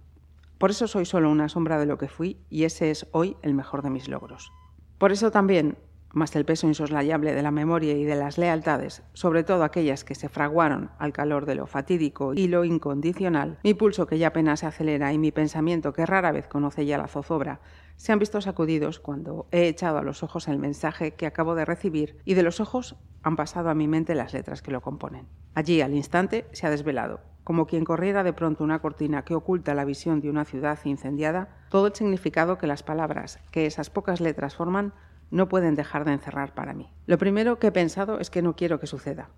Por 0.57 0.69
eso 0.69 0.87
soy 0.87 1.05
solo 1.05 1.31
una 1.31 1.49
sombra 1.49 1.79
de 1.79 1.85
lo 1.85 1.97
que 1.97 2.07
fui 2.07 2.37
y 2.49 2.65
ese 2.65 2.91
es 2.91 3.07
hoy 3.11 3.35
el 3.41 3.53
mejor 3.53 3.81
de 3.81 3.89
mis 3.89 4.07
logros. 4.07 4.51
Por 4.97 5.11
eso 5.11 5.31
también, 5.31 5.77
más 6.13 6.35
el 6.35 6.45
peso 6.45 6.67
insoslayable 6.67 7.33
de 7.33 7.41
la 7.41 7.51
memoria 7.51 7.93
y 7.93 8.03
de 8.03 8.15
las 8.15 8.37
lealtades, 8.37 9.03
sobre 9.13 9.43
todo 9.43 9.63
aquellas 9.63 10.03
que 10.03 10.15
se 10.15 10.29
fraguaron 10.29 10.91
al 10.99 11.13
calor 11.13 11.45
de 11.45 11.55
lo 11.55 11.67
fatídico 11.67 12.33
y 12.33 12.47
lo 12.47 12.65
incondicional, 12.65 13.59
mi 13.63 13.73
pulso 13.73 14.07
que 14.07 14.17
ya 14.17 14.27
apenas 14.27 14.61
se 14.61 14.65
acelera 14.65 15.13
y 15.13 15.17
mi 15.17 15.31
pensamiento 15.31 15.93
que 15.93 16.05
rara 16.05 16.31
vez 16.31 16.47
conoce 16.47 16.85
ya 16.85 16.97
la 16.97 17.07
zozobra, 17.07 17.61
se 17.95 18.11
han 18.11 18.19
visto 18.19 18.41
sacudidos 18.41 18.99
cuando 18.99 19.47
he 19.51 19.67
echado 19.67 19.97
a 19.97 20.03
los 20.03 20.23
ojos 20.23 20.47
el 20.47 20.57
mensaje 20.57 21.13
que 21.13 21.27
acabo 21.27 21.55
de 21.55 21.65
recibir 21.65 22.17
y 22.25 22.33
de 22.33 22.43
los 22.43 22.59
ojos 22.59 22.95
han 23.21 23.35
pasado 23.35 23.69
a 23.69 23.75
mi 23.75 23.87
mente 23.87 24.15
las 24.15 24.33
letras 24.33 24.61
que 24.61 24.71
lo 24.71 24.81
componen. 24.81 25.27
Allí, 25.53 25.81
al 25.81 25.93
instante, 25.93 26.47
se 26.51 26.65
ha 26.65 26.69
desvelado 26.69 27.21
como 27.43 27.65
quien 27.65 27.83
corriera 27.83 28.23
de 28.23 28.33
pronto 28.33 28.63
una 28.63 28.79
cortina 28.79 29.23
que 29.23 29.35
oculta 29.35 29.73
la 29.73 29.85
visión 29.85 30.21
de 30.21 30.29
una 30.29 30.45
ciudad 30.45 30.79
incendiada, 30.85 31.49
todo 31.69 31.87
el 31.87 31.95
significado 31.95 32.57
que 32.57 32.67
las 32.67 32.83
palabras 32.83 33.39
que 33.51 33.65
esas 33.65 33.89
pocas 33.89 34.21
letras 34.21 34.55
forman 34.55 34.93
no 35.31 35.49
pueden 35.49 35.75
dejar 35.75 36.05
de 36.05 36.13
encerrar 36.13 36.53
para 36.53 36.73
mí. 36.73 36.91
Lo 37.07 37.17
primero 37.17 37.57
que 37.57 37.67
he 37.67 37.71
pensado 37.71 38.19
es 38.19 38.29
que 38.29 38.41
no 38.41 38.55
quiero 38.55 38.79
que 38.79 38.87
suceda, 38.87 39.29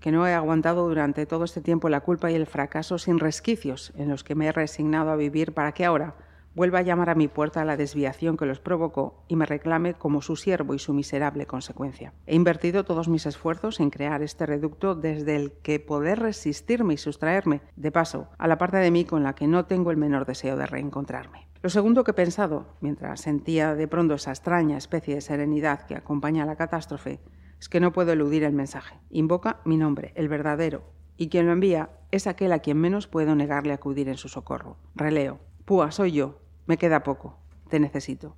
que 0.00 0.12
no 0.12 0.26
he 0.26 0.34
aguantado 0.34 0.86
durante 0.88 1.26
todo 1.26 1.44
este 1.44 1.60
tiempo 1.60 1.88
la 1.88 2.00
culpa 2.00 2.30
y 2.30 2.34
el 2.34 2.46
fracaso 2.46 2.98
sin 2.98 3.18
resquicios 3.18 3.92
en 3.96 4.08
los 4.08 4.22
que 4.22 4.34
me 4.34 4.46
he 4.46 4.52
resignado 4.52 5.10
a 5.10 5.16
vivir 5.16 5.54
para 5.54 5.72
que 5.72 5.84
ahora, 5.84 6.14
vuelva 6.54 6.80
a 6.80 6.82
llamar 6.82 7.10
a 7.10 7.14
mi 7.14 7.28
puerta 7.28 7.64
la 7.64 7.76
desviación 7.76 8.36
que 8.36 8.46
los 8.46 8.58
provocó 8.58 9.22
y 9.28 9.36
me 9.36 9.46
reclame 9.46 9.94
como 9.94 10.22
su 10.22 10.34
siervo 10.34 10.74
y 10.74 10.80
su 10.80 10.92
miserable 10.92 11.46
consecuencia. 11.46 12.12
He 12.26 12.34
invertido 12.34 12.84
todos 12.84 13.08
mis 13.08 13.26
esfuerzos 13.26 13.78
en 13.80 13.90
crear 13.90 14.22
este 14.22 14.44
reducto 14.44 14.94
desde 14.94 15.36
el 15.36 15.52
que 15.52 15.78
poder 15.78 16.18
resistirme 16.18 16.94
y 16.94 16.96
sustraerme, 16.96 17.60
de 17.76 17.92
paso, 17.92 18.28
a 18.38 18.48
la 18.48 18.58
parte 18.58 18.78
de 18.78 18.90
mí 18.90 19.04
con 19.04 19.22
la 19.22 19.34
que 19.34 19.46
no 19.46 19.66
tengo 19.66 19.90
el 19.90 19.96
menor 19.96 20.26
deseo 20.26 20.56
de 20.56 20.66
reencontrarme. 20.66 21.47
Lo 21.60 21.70
segundo 21.70 22.04
que 22.04 22.12
he 22.12 22.14
pensado, 22.14 22.66
mientras 22.80 23.20
sentía 23.20 23.74
de 23.74 23.88
pronto 23.88 24.14
esa 24.14 24.30
extraña 24.30 24.76
especie 24.76 25.16
de 25.16 25.20
serenidad 25.20 25.86
que 25.86 25.96
acompaña 25.96 26.44
a 26.44 26.46
la 26.46 26.56
catástrofe, 26.56 27.20
es 27.58 27.68
que 27.68 27.80
no 27.80 27.92
puedo 27.92 28.12
eludir 28.12 28.44
el 28.44 28.52
mensaje. 28.52 28.96
Invoca 29.10 29.60
mi 29.64 29.76
nombre, 29.76 30.12
el 30.14 30.28
verdadero, 30.28 30.84
y 31.16 31.28
quien 31.28 31.46
lo 31.46 31.52
envía 31.52 31.90
es 32.12 32.28
aquel 32.28 32.52
a 32.52 32.60
quien 32.60 32.78
menos 32.78 33.08
puedo 33.08 33.34
negarle 33.34 33.72
acudir 33.72 34.08
en 34.08 34.16
su 34.16 34.28
socorro. 34.28 34.76
Releo. 34.94 35.40
Púa, 35.64 35.90
soy 35.90 36.12
yo, 36.12 36.40
me 36.66 36.78
queda 36.78 37.02
poco. 37.02 37.38
Te 37.68 37.80
necesito. 37.80 38.36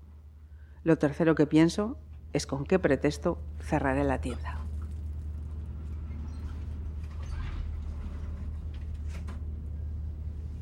Lo 0.83 0.97
tercero 0.97 1.35
que 1.35 1.47
pienso 1.47 1.99
es 2.33 2.47
con 2.47 2.65
qué 2.65 2.79
pretexto 2.79 3.39
cerraré 3.61 4.03
la 4.05 4.23
tienda. 4.23 4.60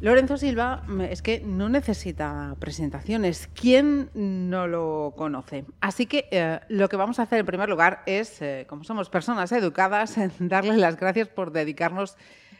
Lorenzo 0.00 0.36
Silva 0.36 0.84
es 1.10 1.22
que 1.22 1.40
no 1.40 1.68
necesita 1.68 2.54
presentaciones. 2.60 3.48
¿Quién 3.48 4.10
no 4.14 4.68
lo 4.68 5.12
conoce? 5.16 5.64
Así 5.80 6.06
que 6.06 6.28
eh, 6.30 6.60
lo 6.68 6.88
que 6.88 6.96
vamos 6.96 7.18
a 7.18 7.24
hacer 7.24 7.40
en 7.40 7.46
primer 7.46 7.68
lugar 7.68 8.04
es, 8.06 8.40
eh, 8.40 8.64
como 8.68 8.84
somos 8.84 9.10
personas 9.10 9.50
educadas, 9.50 10.16
darles 10.38 10.76
las 10.76 10.96
gracias 10.96 11.26
por 11.26 11.50
dedicarnos 11.50 12.16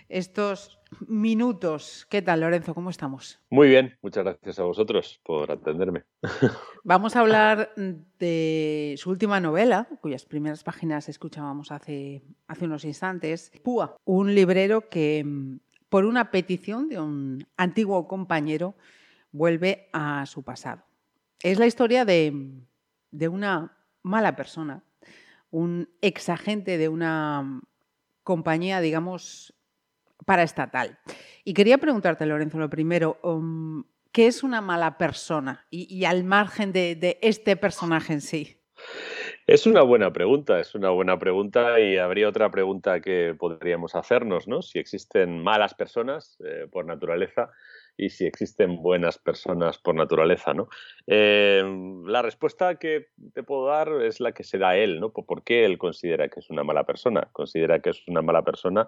estos 0.08 0.80
minutos. 1.06 2.06
¿Qué 2.10 2.22
tal, 2.22 2.40
Lorenzo? 2.40 2.74
¿Cómo 2.74 2.90
estamos? 2.90 3.40
Muy 3.50 3.68
bien, 3.68 3.96
muchas 4.02 4.24
gracias 4.24 4.58
a 4.58 4.64
vosotros 4.64 5.20
por 5.22 5.52
atenderme. 5.52 6.02
Vamos 6.82 7.14
a 7.14 7.20
hablar 7.20 7.72
de 8.18 8.94
su 8.96 9.10
última 9.10 9.38
novela, 9.38 9.86
cuyas 10.00 10.24
primeras 10.24 10.64
páginas 10.64 11.08
escuchábamos 11.08 11.70
hace, 11.70 12.24
hace 12.48 12.64
unos 12.64 12.84
instantes, 12.84 13.52
Púa, 13.62 13.96
un 14.04 14.34
librero 14.34 14.88
que, 14.88 15.24
por 15.88 16.04
una 16.04 16.30
petición 16.30 16.88
de 16.88 17.00
un 17.00 17.46
antiguo 17.56 18.06
compañero, 18.06 18.74
vuelve 19.32 19.88
a 19.92 20.26
su 20.26 20.42
pasado. 20.42 20.82
Es 21.42 21.58
la 21.58 21.66
historia 21.66 22.04
de, 22.04 22.50
de 23.10 23.28
una 23.28 23.76
mala 24.02 24.36
persona, 24.36 24.82
un 25.50 25.88
exagente 26.00 26.78
de 26.78 26.88
una 26.88 27.60
compañía, 28.22 28.80
digamos, 28.80 29.54
paraestatal. 30.24 30.98
Y 31.44 31.54
quería 31.54 31.78
preguntarte, 31.78 32.26
Lorenzo, 32.26 32.58
lo 32.58 32.68
primero, 32.68 33.18
um, 33.22 33.84
¿qué 34.12 34.26
es 34.26 34.42
una 34.42 34.60
mala 34.60 34.98
persona? 34.98 35.66
Y, 35.70 36.04
al 36.04 36.24
margen 36.24 36.72
de, 36.72 37.18
este 37.22 37.56
personaje 37.56 38.12
en 38.12 38.20
sí. 38.20 38.60
Es 39.48 39.66
una 39.66 39.80
buena 39.80 40.12
pregunta, 40.12 40.60
es 40.60 40.74
una 40.74 40.90
buena 40.90 41.18
pregunta 41.18 41.80
y 41.80 41.96
habría 41.96 42.28
otra 42.28 42.50
pregunta 42.50 43.00
que 43.00 43.34
podríamos 43.34 43.94
hacernos, 43.94 44.46
¿no? 44.46 44.60
Si 44.60 44.78
existen 44.78 45.42
malas 45.42 45.72
personas 45.72 46.36
eh, 46.44 46.66
por 46.70 46.84
naturaleza 46.84 47.50
y 47.96 48.10
si 48.10 48.26
existen 48.26 48.82
buenas 48.82 49.16
personas 49.16 49.78
por 49.78 49.94
naturaleza, 49.94 50.52
¿no? 50.52 50.68
Eh, 51.06 51.62
la 52.04 52.20
respuesta 52.20 52.74
que 52.74 53.06
te 53.32 53.42
puedo 53.42 53.68
dar 53.68 53.88
es 54.02 54.20
la 54.20 54.32
que 54.32 54.44
se 54.44 54.58
da 54.58 54.76
él, 54.76 55.00
¿no? 55.00 55.14
¿Por 55.14 55.42
qué 55.42 55.64
él 55.64 55.78
considera 55.78 56.28
que 56.28 56.40
es 56.40 56.50
una 56.50 56.62
mala 56.62 56.84
persona? 56.84 57.30
Considera 57.32 57.80
que 57.80 57.88
es 57.88 58.06
una 58.06 58.20
mala 58.20 58.44
persona 58.44 58.86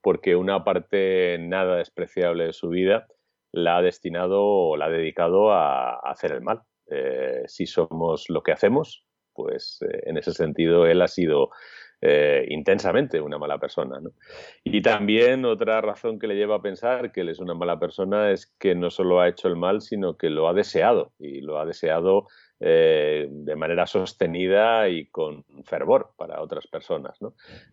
porque 0.00 0.34
una 0.34 0.64
parte 0.64 1.36
nada 1.38 1.76
despreciable 1.76 2.46
de 2.46 2.54
su 2.54 2.70
vida 2.70 3.06
la 3.52 3.76
ha 3.76 3.82
destinado 3.82 4.42
o 4.42 4.78
la 4.78 4.86
ha 4.86 4.90
dedicado 4.90 5.52
a, 5.52 5.96
hacer 6.10 6.32
el 6.32 6.40
mal. 6.40 6.62
Eh, 6.86 7.42
si 7.48 7.66
somos 7.66 8.30
lo 8.30 8.42
que 8.42 8.52
hacemos, 8.52 9.04
pues 9.42 9.80
eh, 9.82 10.02
en 10.04 10.16
ese 10.16 10.32
sentido 10.32 10.86
él 10.86 11.02
ha 11.02 11.08
sido 11.08 11.50
eh, 12.02 12.46
intensamente 12.48 13.20
una 13.20 13.36
mala 13.36 13.58
persona. 13.58 14.00
Y 14.64 14.80
también 14.80 15.44
otra 15.44 15.80
razón 15.82 16.18
que 16.18 16.26
le 16.26 16.34
lleva 16.34 16.56
a 16.56 16.62
pensar 16.62 17.12
que 17.12 17.20
él 17.20 17.28
es 17.28 17.40
una 17.40 17.54
mala 17.54 17.78
persona 17.78 18.30
es 18.30 18.46
que 18.58 18.74
no 18.74 18.90
solo 18.90 19.20
ha 19.20 19.28
hecho 19.28 19.48
el 19.48 19.56
mal, 19.56 19.82
sino 19.82 20.16
que 20.16 20.30
lo 20.30 20.48
ha 20.48 20.54
deseado 20.54 21.12
y 21.18 21.42
lo 21.42 21.58
ha 21.58 21.66
deseado 21.66 22.26
eh, 22.62 23.26
de 23.30 23.56
manera 23.56 23.86
sostenida 23.86 24.86
y 24.90 25.06
con 25.06 25.44
fervor 25.64 26.10
para 26.18 26.42
otras 26.42 26.66
personas. 26.66 27.18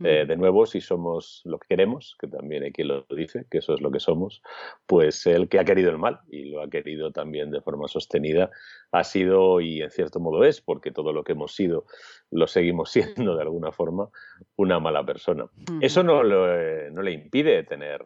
Eh, 0.01 0.23
de 0.25 0.37
nuevo, 0.37 0.65
si 0.65 0.79
somos 0.79 1.41
lo 1.43 1.59
que 1.59 1.67
queremos, 1.67 2.15
que 2.17 2.27
también 2.27 2.63
hay 2.63 2.71
quien 2.71 2.87
lo 2.87 3.05
dice, 3.09 3.45
que 3.51 3.57
eso 3.57 3.73
es 3.73 3.81
lo 3.81 3.91
que 3.91 3.99
somos, 3.99 4.41
pues 4.85 5.27
el 5.27 5.49
que 5.49 5.59
ha 5.59 5.65
querido 5.65 5.91
el 5.91 5.97
mal 5.97 6.21
y 6.29 6.45
lo 6.45 6.61
ha 6.61 6.69
querido 6.69 7.11
también 7.11 7.51
de 7.51 7.59
forma 7.59 7.89
sostenida 7.89 8.49
ha 8.93 9.03
sido 9.03 9.59
y 9.59 9.81
en 9.81 9.91
cierto 9.91 10.21
modo 10.21 10.45
es, 10.45 10.61
porque 10.61 10.91
todo 10.91 11.11
lo 11.11 11.25
que 11.25 11.33
hemos 11.33 11.53
sido 11.53 11.85
lo 12.31 12.47
seguimos 12.47 12.89
siendo 12.91 13.35
de 13.35 13.41
alguna 13.41 13.73
forma, 13.73 14.09
una 14.55 14.79
mala 14.79 15.05
persona. 15.05 15.47
Eso 15.81 16.01
no, 16.01 16.21
eh, 16.23 16.89
no 16.93 17.01
le 17.01 17.11
impide 17.11 17.63
tener 17.63 18.01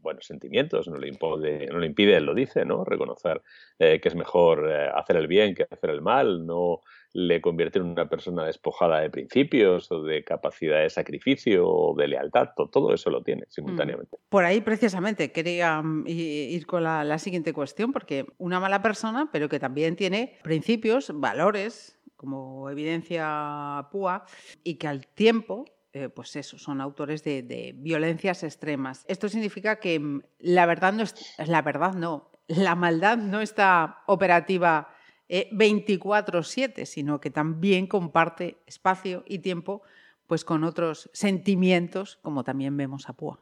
buenos 0.00 0.26
sentimientos, 0.26 0.88
no 0.88 0.96
le, 0.96 1.08
impide, 1.08 1.66
no 1.66 1.78
le 1.78 1.86
impide, 1.86 2.16
él 2.16 2.24
lo 2.24 2.34
dice, 2.34 2.64
¿no? 2.64 2.84
Reconocer 2.84 3.42
eh, 3.78 4.00
que 4.00 4.08
es 4.08 4.14
mejor 4.14 4.70
eh, 4.70 4.88
hacer 4.94 5.16
el 5.16 5.26
bien 5.26 5.54
que 5.54 5.66
hacer 5.70 5.90
el 5.90 6.02
mal, 6.02 6.46
no 6.46 6.80
le 7.12 7.40
convierte 7.40 7.78
en 7.78 7.86
una 7.86 8.08
persona 8.08 8.44
despojada 8.44 9.00
de 9.00 9.10
principios 9.10 9.90
o 9.90 10.02
de 10.02 10.22
capacidad 10.22 10.80
de 10.80 10.90
sacrificio 10.90 11.68
o 11.68 11.94
de 11.96 12.08
lealtad, 12.08 12.50
todo, 12.54 12.94
eso 12.94 13.10
lo 13.10 13.22
tiene 13.22 13.44
simultáneamente. 13.48 14.16
Por 14.28 14.44
ahí 14.44 14.60
precisamente 14.60 15.32
quería 15.32 15.82
mm, 15.82 16.04
ir 16.06 16.66
con 16.66 16.84
la, 16.84 17.02
la 17.04 17.18
siguiente 17.18 17.52
cuestión, 17.52 17.92
porque 17.92 18.26
una 18.38 18.60
mala 18.60 18.80
persona, 18.80 19.28
pero 19.32 19.48
que 19.48 19.58
también 19.58 19.96
tiene 19.96 20.38
principios, 20.42 21.12
valores, 21.12 21.98
como 22.16 22.68
evidencia 22.68 23.88
púa, 23.90 24.24
y 24.62 24.74
que 24.74 24.86
al 24.86 25.06
tiempo 25.06 25.64
eh, 25.92 26.08
pues 26.08 26.36
eso, 26.36 26.58
son 26.58 26.80
autores 26.80 27.24
de, 27.24 27.74
violencias 27.76 28.42
extremas. 28.44 29.04
Esto 29.08 29.28
significa 29.28 29.80
que 29.80 29.98
mm, 29.98 30.22
la 30.38 30.66
verdad 30.66 30.92
no 30.92 31.02
es, 31.02 31.14
la 31.38 31.62
verdad 31.62 31.94
no, 31.94 32.30
la 32.46 32.74
maldad 32.74 33.18
no 33.18 33.40
está 33.40 34.02
operativa 34.06 34.94
24/7, 35.28 36.82
eh, 36.82 36.86
sino 36.86 37.20
que 37.20 37.30
también 37.30 37.86
comparte 37.86 38.58
espacio 38.66 39.24
y 39.26 39.40
tiempo 39.40 39.82
pues 40.26 40.44
con 40.44 40.62
otros 40.62 41.10
sentimientos, 41.12 42.20
como 42.22 42.44
también 42.44 42.76
vemos 42.76 43.08
a 43.08 43.14
Púa. 43.14 43.40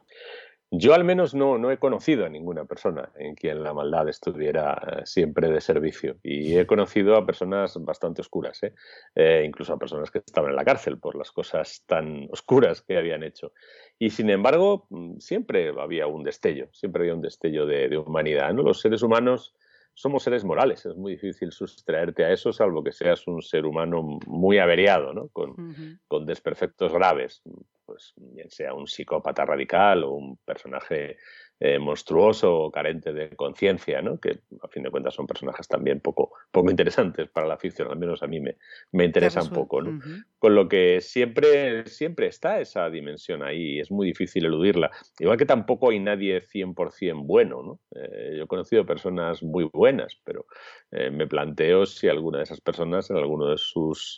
Yo 0.71 0.93
al 0.93 1.03
menos 1.03 1.33
no, 1.33 1.57
no, 1.57 1.71
he 1.71 1.79
conocido 1.79 2.25
a 2.25 2.29
ninguna 2.29 2.65
persona 2.65 3.09
en 3.15 3.33
quien 3.33 3.63
la 3.63 3.73
maldad 3.73 4.07
estuviera 4.07 4.73
eh, 4.73 5.01
siempre 5.05 5.49
de 5.49 5.61
servicio. 5.61 6.17
Y 6.21 6.55
he 6.57 6.67
conocido 6.67 7.15
a 7.15 7.25
personas 7.25 7.75
bastante 7.83 8.21
oscuras, 8.21 8.61
¿eh? 8.61 8.75
Eh, 9.15 9.43
incluso 9.47 9.73
a 9.73 9.79
personas 9.79 10.11
que 10.11 10.19
estaban 10.19 10.51
en 10.51 10.55
la 10.55 10.63
cárcel 10.63 10.99
por 10.99 11.15
las 11.15 11.31
cosas 11.31 11.83
tan 11.87 12.27
oscuras 12.31 12.83
que 12.83 12.97
habían 12.97 13.23
hecho. 13.23 13.51
Y 13.97 14.11
sin 14.11 14.29
embargo, 14.29 14.85
mm, 14.91 15.17
siempre 15.17 15.73
había 15.75 16.05
un 16.05 16.23
destello, 16.23 16.69
siempre 16.71 17.01
había 17.01 17.15
un 17.15 17.21
destello 17.21 17.65
de, 17.65 17.97
humanidad. 17.97 18.53
¿no? 18.53 18.61
Los 18.61 18.79
seres 18.79 19.01
humanos 19.01 19.55
somos 19.99 20.23
seres 20.23 20.45
morales, 20.45 20.85
es 20.85 20.95
muy 20.95 21.11
difícil 21.13 21.51
sustraerte 21.51 22.23
a 22.23 22.31
eso, 22.31 22.53
salvo 22.53 22.81
que 22.81 22.93
seas 22.93 23.27
un 23.27 23.41
ser 23.41 23.65
humano 23.65 24.01
muy 24.27 24.57
averiado, 24.57 25.13
¿no? 25.13 25.27
con, 25.27 25.99
con 26.07 26.25
desperfectos 26.25 26.93
graves 26.93 27.41
pues 27.85 28.13
bien 28.15 28.51
sea 28.51 28.75
un 28.75 28.85
psicópata 28.85 29.43
radical 29.45 30.03
o 30.03 30.11
un 30.11 30.37
personaje 30.45 31.17
eh, 31.61 31.77
monstruoso 31.77 32.55
o 32.55 32.71
carente 32.71 33.11
de 33.11 33.35
conciencia, 33.35 34.01
¿no? 34.01 34.17
que 34.17 34.39
a 34.61 34.69
fin 34.69 34.83
de 34.83 34.89
cuentas 34.89 35.13
son 35.13 35.27
personajes 35.27 35.67
también 35.67 35.99
poco, 35.99 36.31
poco 36.51 36.69
interesantes 36.69 37.27
para 37.27 37.47
la 37.47 37.57
ficción, 37.57 37.91
al 37.91 37.97
menos 37.97 38.23
a 38.23 38.27
mí 38.27 38.39
me, 38.39 38.55
me 38.93 39.03
interesan 39.03 39.49
poco. 39.49 39.81
¿no? 39.81 39.99
Con 40.37 40.55
lo 40.55 40.69
que 40.69 41.01
siempre, 41.01 41.85
siempre 41.85 42.27
está 42.27 42.61
esa 42.61 42.89
dimensión 42.89 43.43
ahí, 43.43 43.77
es 43.77 43.91
muy 43.91 44.07
difícil 44.07 44.45
eludirla. 44.45 44.89
Igual 45.19 45.37
que 45.37 45.45
tampoco 45.45 45.89
hay 45.89 45.99
nadie 45.99 46.41
100% 46.41 47.25
bueno. 47.25 47.61
¿no? 47.61 47.79
Eh, 47.93 48.35
yo 48.37 48.45
he 48.45 48.47
conocido 48.47 48.85
personas 48.85 49.43
muy 49.43 49.65
buenas, 49.65 50.17
pero 50.23 50.45
eh, 50.91 51.11
me 51.11 51.27
planteo 51.27 51.85
si 51.85 52.07
alguna 52.07 52.37
de 52.37 52.45
esas 52.45 52.61
personas 52.61 53.09
en 53.09 53.17
alguno 53.17 53.47
de 53.47 53.57
sus 53.57 54.17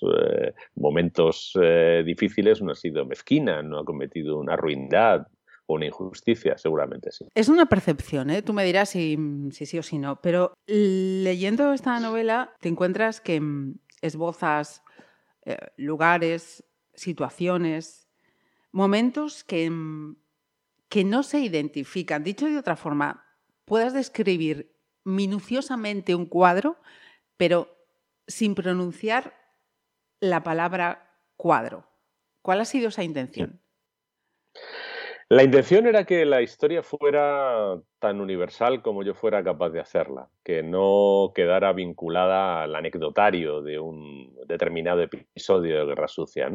momentos 0.75 1.57
difíciles 2.05 2.61
no 2.61 2.71
ha 2.71 2.75
sido 2.75 3.03
mezquina, 3.03 3.63
no 3.63 3.79
ha 3.79 3.83
cometido 3.85 4.37
una 4.37 4.55
ruindad, 4.55 5.25
una 5.67 5.85
injusticia, 5.85 6.57
seguramente 6.57 7.11
sí. 7.11 7.27
Es 7.33 7.49
una 7.49 7.67
percepción, 7.67 8.29
¿eh? 8.29 8.41
tú 8.41 8.53
me 8.53 8.65
dirás 8.65 8.89
si, 8.89 9.17
sí 9.51 9.77
o 9.77 9.83
si 9.83 9.97
no, 9.97 10.21
pero 10.21 10.53
leyendo 10.67 11.73
esta 11.73 11.99
novela 11.99 12.53
te 12.59 12.69
encuentras 12.69 13.21
que 13.21 13.39
mm, 13.39 13.75
esbozas 14.01 14.83
eh, 15.45 15.57
lugares, 15.77 16.63
situaciones, 16.93 18.09
momentos 18.71 19.43
que, 19.43 19.69
mm, 19.69 20.17
que 20.89 21.03
no 21.03 21.23
se 21.23 21.39
identifican. 21.39 22.23
Dicho 22.23 22.47
de 22.47 22.57
otra 22.57 22.75
forma, 22.75 23.25
puedas 23.65 23.93
describir 23.93 24.75
minuciosamente 25.03 26.15
un 26.15 26.25
cuadro, 26.25 26.79
pero 27.37 27.77
sin 28.27 28.55
pronunciar 28.55 29.33
la 30.19 30.43
palabra 30.43 31.17
cuadro. 31.37 31.89
¿Cuál 32.41 32.61
ha 32.61 32.65
sido 32.65 32.89
esa 32.89 33.03
intención? 33.03 33.60
La 35.31 35.43
intención 35.43 35.87
era 35.87 36.03
que 36.03 36.25
la 36.25 36.41
historia 36.41 36.83
fuera 36.83 37.79
tan 37.99 38.19
universal 38.19 38.81
como 38.81 39.01
yo 39.01 39.13
fuera 39.13 39.41
capaz 39.41 39.69
de 39.69 39.79
hacerla, 39.79 40.27
que 40.43 40.61
no 40.61 41.31
quedara 41.33 41.71
vinculada 41.71 42.63
al 42.63 42.75
anecdotario 42.75 43.61
de 43.61 43.79
un 43.79 44.35
determinado 44.45 45.01
episodio 45.01 45.79
de 45.79 45.85
Guerra 45.85 46.09
Sucia. 46.09 46.51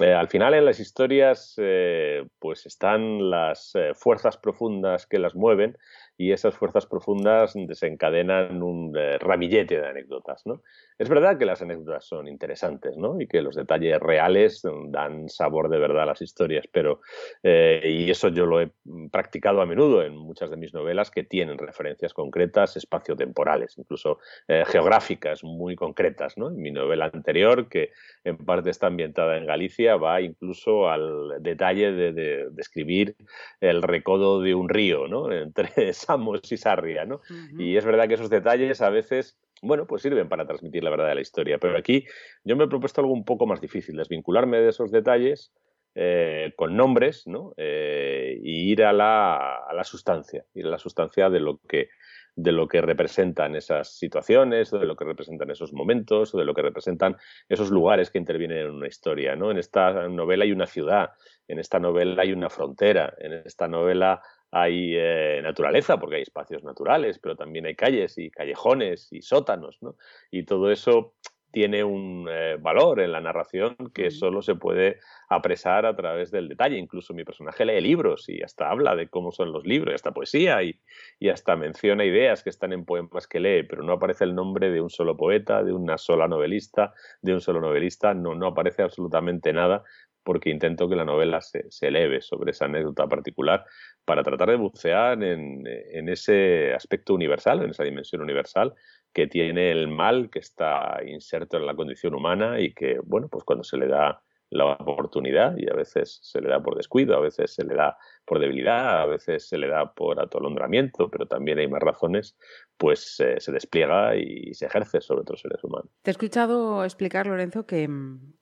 Eh, 0.00 0.12
al 0.12 0.28
final 0.28 0.54
en 0.54 0.64
las 0.64 0.78
historias 0.78 1.54
eh, 1.56 2.24
pues 2.38 2.66
están 2.66 3.30
las 3.30 3.72
eh, 3.74 3.94
fuerzas 3.96 4.36
profundas 4.36 5.08
que 5.08 5.18
las 5.18 5.34
mueven 5.34 5.76
y 6.16 6.32
esas 6.32 6.54
fuerzas 6.54 6.86
profundas 6.86 7.54
desencadenan 7.54 8.62
un 8.62 8.96
eh, 8.96 9.18
ramillete 9.18 9.80
de 9.80 9.86
anécdotas. 9.86 10.42
¿no? 10.46 10.62
Es 10.98 11.08
verdad 11.08 11.38
que 11.38 11.44
las 11.44 11.60
anécdotas 11.60 12.06
son 12.06 12.28
interesantes 12.28 12.96
¿no? 12.96 13.20
y 13.20 13.26
que 13.26 13.42
los 13.42 13.56
detalles 13.56 13.98
reales 13.98 14.62
dan 14.88 15.28
sabor 15.28 15.68
de 15.68 15.78
verdad 15.78 16.04
a 16.04 16.06
las 16.06 16.22
historias, 16.22 16.66
pero, 16.70 17.00
eh, 17.42 17.80
y 17.84 18.10
eso 18.10 18.28
yo 18.28 18.46
lo 18.46 18.60
he 18.60 18.70
practicado 19.10 19.60
a 19.60 19.66
menudo 19.66 20.02
en 20.02 20.16
muchas 20.16 20.50
de 20.50 20.56
mis 20.56 20.72
novelas 20.72 21.10
que 21.10 21.24
tienen 21.24 21.58
referencias 21.58 22.14
concretas, 22.14 22.76
espaciotemporales, 22.76 23.76
incluso 23.78 24.18
eh, 24.46 24.64
geográficas 24.66 25.42
muy 25.42 25.74
concretas. 25.74 26.38
¿no? 26.38 26.48
En 26.48 26.56
mi 26.56 26.70
novela 26.70 27.10
anterior, 27.12 27.68
que 27.68 27.90
en 28.22 28.36
parte 28.36 28.70
está 28.70 28.86
ambientada 28.86 29.36
en 29.36 29.46
Galicia, 29.46 29.96
va 29.96 30.20
incluso 30.20 30.88
al 30.88 31.42
detalle 31.42 31.92
de, 31.92 32.48
describir 32.52 33.16
el 33.60 33.82
recodo 33.82 34.40
de 34.40 34.54
un 34.54 34.68
río 34.68 35.08
¿no? 35.08 35.32
entre 35.32 35.92
Samos 36.04 36.40
y 36.50 36.56
Sarria, 36.56 37.04
¿no? 37.04 37.20
Y 37.58 37.76
es 37.76 37.84
verdad 37.84 38.08
que 38.08 38.14
esos 38.14 38.30
detalles 38.30 38.80
a 38.80 38.90
veces, 38.90 39.36
bueno, 39.62 39.86
pues 39.86 40.02
sirven 40.02 40.28
para 40.28 40.46
transmitir 40.46 40.84
la 40.84 40.90
verdad 40.90 41.08
de 41.08 41.14
la 41.16 41.20
historia, 41.20 41.58
pero 41.58 41.76
aquí 41.76 42.04
yo 42.44 42.56
me 42.56 42.64
he 42.64 42.68
propuesto 42.68 43.00
algo 43.00 43.12
un 43.12 43.24
poco 43.24 43.46
más 43.46 43.60
difícil, 43.60 43.96
desvincularme 43.96 44.60
de 44.60 44.70
esos 44.70 44.90
detalles 44.90 45.52
eh, 45.94 46.52
con 46.56 46.76
nombres, 46.76 47.26
¿no? 47.26 47.54
Eh, 47.56 48.38
y 48.42 48.72
ir 48.72 48.84
a 48.84 48.92
la, 48.92 49.56
a 49.68 49.72
la 49.74 49.84
sustancia, 49.84 50.44
ir 50.54 50.66
a 50.66 50.70
la 50.70 50.78
sustancia 50.78 51.30
de 51.30 51.40
lo 51.40 51.60
que 51.68 51.88
de 52.36 52.52
lo 52.52 52.66
que 52.66 52.80
representan 52.80 53.54
esas 53.54 53.96
situaciones, 53.96 54.72
o 54.72 54.78
de 54.78 54.86
lo 54.86 54.96
que 54.96 55.04
representan 55.04 55.50
esos 55.50 55.72
momentos, 55.72 56.34
o 56.34 56.38
de 56.38 56.44
lo 56.44 56.54
que 56.54 56.62
representan 56.62 57.16
esos 57.48 57.70
lugares 57.70 58.10
que 58.10 58.18
intervienen 58.18 58.58
en 58.58 58.70
una 58.70 58.88
historia. 58.88 59.36
¿no? 59.36 59.50
En 59.50 59.58
esta 59.58 60.08
novela 60.08 60.44
hay 60.44 60.52
una 60.52 60.66
ciudad, 60.66 61.10
en 61.46 61.58
esta 61.58 61.78
novela 61.78 62.22
hay 62.22 62.32
una 62.32 62.50
frontera, 62.50 63.14
en 63.18 63.32
esta 63.32 63.68
novela 63.68 64.20
hay 64.54 64.94
eh, 64.96 65.40
naturaleza, 65.42 65.98
porque 65.98 66.16
hay 66.16 66.22
espacios 66.22 66.62
naturales, 66.62 67.18
pero 67.18 67.34
también 67.34 67.66
hay 67.66 67.74
calles 67.74 68.16
y 68.18 68.30
callejones 68.30 69.12
y 69.12 69.20
sótanos, 69.20 69.78
¿no? 69.82 69.96
Y 70.30 70.44
todo 70.44 70.70
eso 70.70 71.14
tiene 71.50 71.82
un 71.82 72.28
eh, 72.30 72.56
valor 72.60 73.00
en 73.00 73.10
la 73.10 73.20
narración 73.20 73.76
que 73.92 74.12
solo 74.12 74.42
se 74.42 74.54
puede 74.54 74.98
apresar 75.28 75.86
a 75.86 75.96
través 75.96 76.30
del 76.30 76.48
detalle. 76.48 76.78
Incluso 76.78 77.14
mi 77.14 77.24
personaje 77.24 77.64
lee 77.64 77.80
libros 77.80 78.28
y 78.28 78.42
hasta 78.42 78.70
habla 78.70 78.94
de 78.94 79.08
cómo 79.08 79.32
son 79.32 79.52
los 79.52 79.64
libros, 79.66 79.92
y 79.92 79.94
hasta 79.94 80.12
poesía 80.12 80.62
y, 80.62 80.80
y, 81.18 81.30
hasta 81.30 81.56
menciona 81.56 82.04
ideas 82.04 82.44
que 82.44 82.50
están 82.50 82.72
en 82.72 82.84
poemas 82.84 83.26
que 83.26 83.40
lee, 83.40 83.64
pero 83.64 83.82
no 83.82 83.94
aparece 83.94 84.22
el 84.22 84.36
nombre 84.36 84.70
de 84.70 84.80
un 84.80 84.90
solo 84.90 85.16
poeta, 85.16 85.64
de 85.64 85.72
una 85.72 85.98
sola 85.98 86.28
novelista, 86.28 86.92
de 87.22 87.34
un 87.34 87.40
solo 87.40 87.60
novelista, 87.60 88.14
no, 88.14 88.34
no 88.36 88.48
aparece 88.48 88.82
absolutamente 88.82 89.52
nada 89.52 89.82
porque 90.24 90.50
intento 90.50 90.88
que 90.88 90.96
la 90.96 91.04
novela 91.04 91.40
se, 91.42 91.68
eleve 91.82 92.20
sobre 92.22 92.50
esa 92.50 92.64
anécdota 92.64 93.06
particular 93.06 93.64
para 94.04 94.22
tratar 94.22 94.50
de 94.50 94.56
bucear 94.56 95.22
en, 95.22 96.08
ese 96.08 96.74
aspecto 96.74 97.14
universal, 97.14 97.62
en 97.62 97.70
esa 97.70 97.84
dimensión 97.84 98.22
universal 98.22 98.74
que 99.12 99.26
tiene 99.26 99.70
el 99.70 99.88
mal 99.88 100.28
que 100.30 100.40
está 100.40 101.00
inserto 101.06 101.56
en 101.56 101.66
la 101.66 101.74
condición 101.74 102.14
humana 102.14 102.60
y 102.60 102.74
que, 102.74 102.98
bueno, 103.04 103.28
pues 103.28 103.44
cuando 103.44 103.64
se 103.64 103.76
le 103.76 103.86
da 103.86 104.22
la 104.50 104.66
oportunidad 104.66 105.56
y 105.56 105.68
a 105.70 105.74
veces 105.74 106.20
se 106.22 106.40
le 106.40 106.48
da 106.48 106.62
por 106.62 106.76
descuido, 106.76 107.16
a 107.16 107.20
veces 107.20 107.54
se 107.54 107.64
le 107.64 107.74
da 107.74 107.96
por 108.24 108.38
debilidad, 108.38 109.02
a 109.02 109.06
veces 109.06 109.48
se 109.48 109.58
le 109.58 109.68
da 109.68 109.92
por 109.94 110.20
atolondramiento, 110.20 111.10
pero 111.10 111.26
también 111.26 111.58
hay 111.58 111.68
más 111.68 111.82
razones, 111.82 112.36
pues 112.76 113.18
eh, 113.20 113.36
se 113.38 113.52
despliega 113.52 114.16
y 114.16 114.52
se 114.54 114.66
ejerce 114.66 115.00
sobre 115.00 115.22
otros 115.22 115.40
seres 115.40 115.62
humanos. 115.64 115.88
Te 116.02 116.10
he 116.10 116.12
escuchado 116.12 116.84
explicar, 116.84 117.26
Lorenzo, 117.26 117.66
que, 117.66 117.88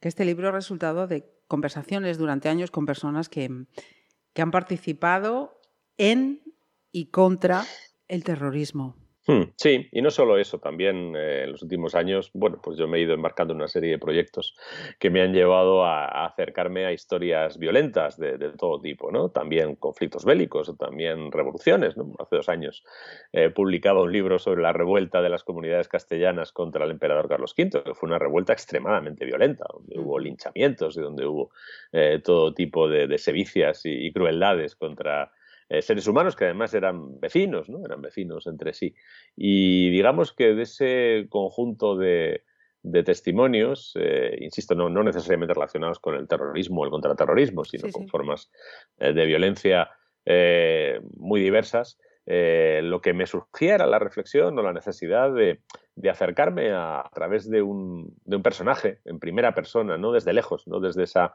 que 0.00 0.08
este 0.08 0.24
libro 0.24 0.48
ha 0.48 0.52
resultado 0.52 1.06
de 1.06 1.24
conversaciones 1.46 2.18
durante 2.18 2.48
años 2.48 2.70
con 2.70 2.84
personas 2.84 3.28
que, 3.28 3.48
que 4.32 4.42
han 4.42 4.50
participado 4.50 5.60
en 5.96 6.42
y 6.90 7.06
contra 7.06 7.64
el 8.08 8.24
terrorismo. 8.24 9.01
Hmm, 9.24 9.52
sí, 9.54 9.88
y 9.92 10.02
no 10.02 10.10
solo 10.10 10.36
eso, 10.36 10.58
también 10.58 11.14
eh, 11.14 11.44
en 11.44 11.52
los 11.52 11.62
últimos 11.62 11.94
años, 11.94 12.30
bueno, 12.34 12.60
pues 12.60 12.76
yo 12.76 12.88
me 12.88 12.98
he 12.98 13.02
ido 13.02 13.14
embarcando 13.14 13.52
en 13.52 13.58
una 13.58 13.68
serie 13.68 13.90
de 13.90 13.98
proyectos 13.98 14.56
que 14.98 15.10
me 15.10 15.22
han 15.22 15.32
llevado 15.32 15.84
a, 15.84 16.26
acercarme 16.26 16.86
a 16.86 16.92
historias 16.92 17.56
violentas 17.56 18.18
de, 18.18 18.36
todo 18.58 18.80
tipo, 18.80 19.12
¿no? 19.12 19.30
También 19.30 19.76
conflictos 19.76 20.24
bélicos 20.24 20.68
o 20.70 20.74
también 20.74 21.30
revoluciones, 21.30 21.96
¿no? 21.96 22.12
Hace 22.18 22.34
dos 22.36 22.48
años 22.48 22.82
he 23.32 23.50
publicado 23.50 24.02
un 24.02 24.10
libro 24.10 24.40
sobre 24.40 24.60
la 24.60 24.72
revuelta 24.72 25.22
de 25.22 25.28
las 25.28 25.44
comunidades 25.44 25.86
castellanas 25.86 26.50
contra 26.50 26.84
el 26.84 26.90
emperador 26.90 27.28
Carlos 27.28 27.54
V, 27.56 27.84
que 27.84 27.94
fue 27.94 28.08
una 28.08 28.18
revuelta 28.18 28.52
extremadamente 28.52 29.24
violenta, 29.24 29.66
donde 29.72 30.00
hubo 30.00 30.18
linchamientos 30.18 30.96
y 30.96 31.00
donde 31.00 31.26
hubo 31.26 31.52
eh, 31.92 32.20
todo 32.24 32.54
tipo 32.54 32.88
de, 32.88 33.06
de 33.06 33.18
sevicias 33.18 33.82
y 33.84 34.12
crueldades 34.12 34.74
contra 34.74 35.30
eh, 35.72 35.80
seres 35.80 36.06
humanos 36.06 36.36
que 36.36 36.44
además 36.44 36.74
eran 36.74 37.18
vecinos, 37.18 37.70
¿no? 37.70 37.82
Eran 37.82 38.02
vecinos 38.02 38.46
entre 38.46 38.74
sí. 38.74 38.94
Y 39.34 39.88
digamos 39.88 40.34
que 40.34 40.54
de 40.54 40.64
ese 40.64 41.26
conjunto 41.30 41.96
de, 41.96 42.44
testimonios, 43.06 43.94
eh, 43.98 44.36
insisto, 44.42 44.74
no, 44.74 44.90
necesariamente 45.02 45.54
relacionados 45.54 45.98
con 45.98 46.14
el 46.14 46.28
terrorismo 46.28 46.82
o 46.82 46.84
el 46.84 46.90
contraterrorismo, 46.90 47.64
sino 47.64 47.90
con 47.90 48.06
formas 48.06 48.50
eh, 48.98 49.14
de 49.14 49.24
violencia 49.24 49.88
muy 51.16 51.40
diversas, 51.40 51.98
lo 52.26 53.00
que 53.00 53.12
me 53.12 53.26
surgía 53.26 53.74
era 53.74 53.86
la 53.88 53.98
reflexión 53.98 54.56
o 54.56 54.62
la 54.62 54.72
necesidad 54.72 55.32
de, 55.34 55.62
acercarme 56.08 56.70
a, 56.72 57.10
través 57.12 57.50
de 57.50 57.60
un, 57.62 58.14
de 58.24 58.36
un, 58.36 58.42
personaje 58.42 59.00
en 59.04 59.18
primera 59.18 59.52
persona, 59.52 59.96
no 59.96 60.12
desde 60.12 60.32
lejos, 60.32 60.68
no 60.68 60.78
desde 60.78 61.02
esa 61.02 61.34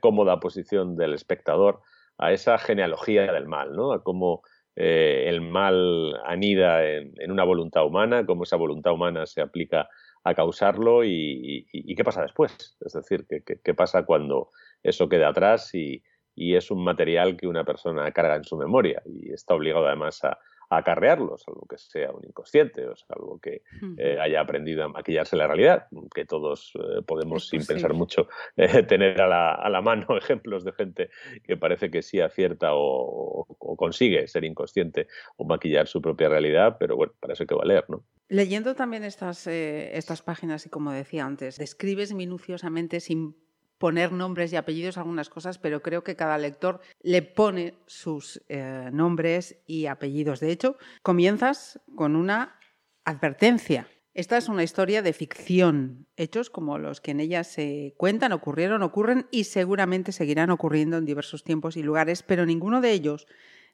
cómoda 0.00 0.40
posición 0.40 0.96
del 0.96 1.14
espectador, 1.14 1.82
a 2.18 2.32
esa 2.32 2.58
genealogía 2.58 3.32
del 3.32 3.46
mal, 3.46 3.74
¿no? 3.74 3.92
A 3.92 4.02
cómo 4.02 4.42
eh, 4.76 5.24
el 5.28 5.40
mal 5.40 6.20
anida 6.24 6.84
en, 6.84 7.30
una 7.30 7.44
voluntad 7.44 7.86
humana, 7.86 8.26
cómo 8.26 8.42
esa 8.42 8.56
voluntad 8.56 8.92
humana 8.92 9.24
se 9.26 9.40
aplica 9.40 9.88
a 10.24 10.34
causarlo 10.34 11.04
y, 11.04 11.66
qué 11.96 12.04
pasa 12.04 12.22
después. 12.22 12.76
Es 12.80 12.92
decir, 12.92 13.26
qué, 13.26 13.74
pasa 13.74 14.04
cuando 14.04 14.50
eso 14.82 15.08
queda 15.08 15.28
atrás 15.28 15.74
y, 15.74 16.02
es 16.36 16.70
un 16.72 16.82
material 16.82 17.36
que 17.36 17.46
una 17.46 17.64
persona 17.64 18.10
carga 18.10 18.34
en 18.34 18.42
su 18.42 18.56
memoria 18.56 19.00
y 19.06 19.32
está 19.32 19.54
obligado 19.54 19.86
además 19.86 20.24
a, 20.24 20.38
acarrearlo, 20.70 21.36
salvo 21.38 21.66
que 21.68 21.78
sea 21.78 22.10
un 22.10 22.24
inconsciente 22.24 22.84
o 22.88 22.96
salvo 22.96 23.38
que 23.40 23.62
eh, 23.98 24.18
haya 24.18 24.40
aprendido 24.40 24.82
a 24.82 24.88
maquillarse 24.88 25.36
la 25.36 25.46
realidad, 25.46 25.86
que 26.14 26.24
todos 26.24 26.72
eh, 26.76 27.02
podemos, 27.06 27.48
sin 27.48 27.66
pensar 27.66 27.92
mucho, 27.92 28.28
eh, 28.56 28.82
tener 28.88 29.20
a 29.20 29.28
la, 29.28 29.52
a 29.52 29.68
la, 29.68 29.82
mano 29.82 30.06
ejemplos 30.16 30.64
de 30.64 30.72
gente 30.72 31.10
que 31.42 31.58
parece 31.58 31.90
que 31.90 32.00
sí 32.00 32.20
acierta 32.20 32.70
o, 32.72 33.46
consigue 33.76 34.26
ser 34.28 34.44
inconsciente 34.44 35.08
o 35.36 35.44
maquillar 35.44 35.86
su 35.86 36.00
propia 36.00 36.30
realidad, 36.30 36.76
pero 36.80 36.96
bueno, 36.96 37.12
para 37.20 37.34
eso 37.34 37.42
hay 37.42 37.46
que 37.48 37.54
valer, 37.54 37.84
¿no? 37.88 38.04
Leyendo 38.28 38.74
también 38.74 39.04
estas, 39.04 39.46
estas 39.46 40.22
páginas 40.22 40.64
y 40.64 40.70
como 40.70 40.92
decía 40.92 41.26
antes, 41.26 41.58
describes 41.58 42.14
minuciosamente 42.14 43.00
sin 43.00 43.36
poner 43.78 44.12
nombres 44.12 44.52
y 44.52 44.56
apellidos 44.56 44.96
algunas 44.96 45.28
cosas, 45.28 45.58
pero 45.58 45.82
creo 45.82 46.04
que 46.04 46.16
cada 46.16 46.38
lector 46.38 46.80
le 47.02 47.22
pone 47.22 47.74
sus 47.86 48.42
eh, 48.48 48.88
nombres 48.92 49.62
y 49.66 49.86
apellidos. 49.86 50.40
De 50.40 50.50
hecho, 50.50 50.76
comienzas 51.02 51.80
con 51.94 52.16
una 52.16 52.58
advertencia. 53.04 53.86
Esta 54.14 54.36
es 54.36 54.48
una 54.48 54.62
historia 54.62 55.02
de 55.02 55.12
ficción. 55.12 56.06
Hechos 56.16 56.48
como 56.48 56.78
los 56.78 57.00
que 57.00 57.10
en 57.10 57.18
ella 57.18 57.42
se 57.42 57.94
cuentan 57.96 58.32
ocurrieron, 58.32 58.82
ocurren 58.82 59.26
y 59.32 59.44
seguramente 59.44 60.12
seguirán 60.12 60.50
ocurriendo 60.50 60.96
en 60.96 61.04
diversos 61.04 61.42
tiempos 61.42 61.76
y 61.76 61.82
lugares, 61.82 62.22
pero 62.22 62.46
ninguno 62.46 62.80
de 62.80 62.92
ellos, 62.92 63.26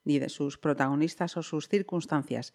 ni 0.03 0.19
de 0.19 0.31
sus 0.31 0.57
protagonistas 0.57 1.37
o 1.37 1.43
sus 1.43 1.69
circunstancias, 1.69 2.55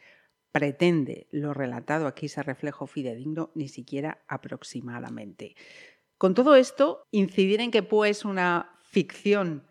pretende 0.52 1.28
lo 1.30 1.54
relatado 1.54 2.08
aquí 2.08 2.26
ese 2.26 2.42
reflejo 2.42 2.88
fidedigno 2.88 3.52
ni 3.54 3.68
siquiera 3.68 4.24
aproximadamente. 4.28 5.56
Con 6.18 6.34
todo 6.34 6.56
esto, 6.56 7.04
incidir 7.12 7.62
en 7.62 7.70
que 7.70 7.84
pues 7.84 8.26
una 8.26 8.80
ficción 8.90 9.68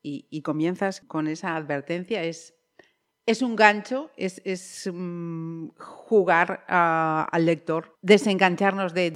y, 0.00 0.42
comienzas 0.42 1.00
con 1.00 1.26
esa 1.26 1.56
advertencia 1.56 2.22
es, 2.22 2.54
es 3.28 3.42
un 3.42 3.56
gancho, 3.56 4.10
es, 4.16 4.90
mm, 4.90 5.68
jugar 5.76 6.64
al 6.66 7.44
lector, 7.44 7.94
desengancharnos 8.00 8.94
de, 8.94 9.08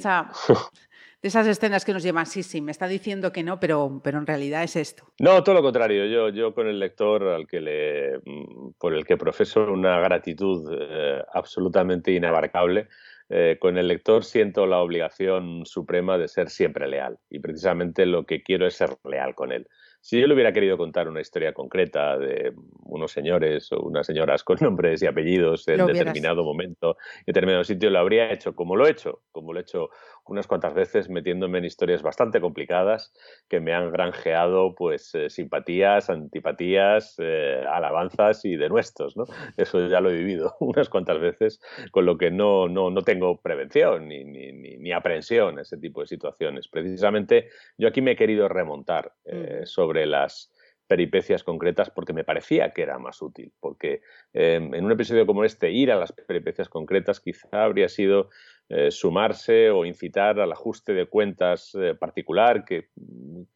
esas 1.22 1.46
escenas 1.46 1.86
que 1.86 1.94
nos 1.94 2.02
llevan, 2.02 2.26
sí, 2.26 2.42
sí, 2.42 2.60
me 2.60 2.72
está 2.72 2.86
diciendo 2.88 3.32
que 3.32 3.42
no, 3.42 3.58
pero, 3.58 4.02
pero 4.04 4.18
en 4.18 4.26
realidad 4.26 4.64
es 4.64 4.76
esto. 4.76 5.04
No, 5.18 5.42
todo 5.42 5.54
lo 5.54 5.62
contrario. 5.62 6.04
Yo, 6.04 6.28
yo 6.28 6.52
con 6.52 6.68
el 6.68 6.78
lector 6.78 7.26
al 7.26 7.46
que 7.46 7.62
le, 7.62 8.18
mm, 8.18 8.72
por 8.78 8.92
el 8.92 9.06
que 9.06 9.16
profeso 9.16 9.64
una 9.72 9.98
gratitud 10.00 10.70
eh, 10.78 11.22
absolutamente 11.32 12.12
inabarcable, 12.12 12.88
eh, 13.30 13.56
con 13.58 13.78
el 13.78 13.88
lector 13.88 14.24
siento 14.24 14.66
la 14.66 14.80
obligación 14.80 15.64
suprema 15.64 16.18
de 16.18 16.28
ser 16.28 16.50
siempre 16.50 16.86
leal 16.86 17.18
y 17.30 17.38
precisamente 17.38 18.04
lo 18.04 18.26
que 18.26 18.42
quiero 18.42 18.66
es 18.66 18.74
ser 18.74 18.90
leal 19.04 19.34
con 19.34 19.52
él. 19.52 19.66
Si 20.02 20.20
yo 20.20 20.26
le 20.26 20.34
hubiera 20.34 20.52
querido 20.52 20.76
contar 20.76 21.08
una 21.08 21.20
historia 21.20 21.52
concreta 21.52 22.18
de 22.18 22.52
unos 22.86 23.12
señores 23.12 23.70
o 23.70 23.80
unas 23.82 24.04
señoras 24.04 24.42
con 24.42 24.56
nombres 24.60 25.00
y 25.00 25.06
apellidos 25.06 25.68
en 25.68 25.86
determinado 25.86 26.42
momento, 26.42 26.96
en 27.18 27.24
determinado 27.26 27.62
sitio, 27.62 27.88
lo 27.88 28.00
habría 28.00 28.32
hecho 28.32 28.52
como 28.56 28.74
lo 28.74 28.88
he 28.88 28.90
hecho, 28.90 29.22
como 29.30 29.52
lo 29.52 29.60
he 29.60 29.62
hecho 29.62 29.90
unas 30.26 30.46
cuantas 30.46 30.74
veces 30.74 31.08
metiéndome 31.08 31.58
en 31.58 31.64
historias 31.64 32.02
bastante 32.02 32.40
complicadas 32.40 33.12
que 33.48 33.60
me 33.60 33.74
han 33.74 33.90
granjeado 33.90 34.74
pues 34.74 35.14
eh, 35.14 35.30
simpatías, 35.30 36.10
antipatías, 36.10 37.16
eh, 37.18 37.64
alabanzas 37.68 38.44
y 38.44 38.56
denuestos, 38.56 39.16
¿no? 39.16 39.24
Eso 39.56 39.86
ya 39.88 40.00
lo 40.00 40.10
he 40.10 40.16
vivido 40.16 40.54
unas 40.60 40.88
cuantas 40.88 41.20
veces, 41.20 41.60
con 41.90 42.06
lo 42.06 42.18
que 42.18 42.30
no, 42.30 42.68
no, 42.68 42.90
no 42.90 43.02
tengo 43.02 43.40
prevención 43.40 44.08
ni, 44.08 44.24
ni, 44.24 44.52
ni, 44.52 44.92
aprensión 44.92 45.58
a 45.58 45.62
ese 45.62 45.78
tipo 45.78 46.02
de 46.02 46.06
situaciones. 46.06 46.68
Precisamente 46.68 47.48
yo 47.76 47.88
aquí 47.88 48.00
me 48.00 48.12
he 48.12 48.16
querido 48.16 48.48
remontar 48.48 49.14
eh, 49.24 49.62
sobre 49.64 50.06
las 50.06 50.52
peripecias 50.86 51.42
concretas 51.42 51.90
porque 51.90 52.12
me 52.12 52.24
parecía 52.24 52.72
que 52.72 52.82
era 52.82 52.98
más 52.98 53.22
útil, 53.22 53.52
porque 53.60 54.02
en 54.34 54.84
un 54.84 54.92
episodio 54.92 55.24
como 55.24 55.44
este 55.44 55.70
ir 55.70 55.90
a 55.90 55.96
las 55.96 56.12
peripecias 56.12 56.68
concretas 56.68 57.20
quizá 57.20 57.64
habría 57.64 57.88
sido 57.88 58.28
eh, 58.74 58.90
sumarse 58.90 59.68
o 59.68 59.84
incitar 59.84 60.40
al 60.40 60.50
ajuste 60.50 60.94
de 60.94 61.04
cuentas 61.04 61.74
eh, 61.74 61.94
particular 61.94 62.64
que, 62.64 62.88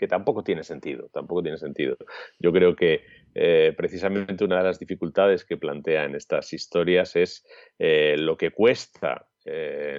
tampoco 0.07 0.45
tiene 0.45 0.63
sentido, 0.63 1.09
tampoco 1.11 1.43
tiene 1.43 1.57
sentido. 1.57 1.97
Yo 2.39 2.53
creo 2.53 2.77
que 2.77 3.01
eh, 3.35 3.73
precisamente 3.75 4.45
una 4.45 4.59
de 4.59 4.65
las 4.65 4.79
dificultades 4.79 5.47
que 5.47 5.57
plantea 5.57 6.05
en 6.05 6.17
estas 6.17 6.53
historias 6.53 7.17
es 7.17 7.47
lo 7.79 8.37
que 8.37 8.51
cuesta 8.51 9.27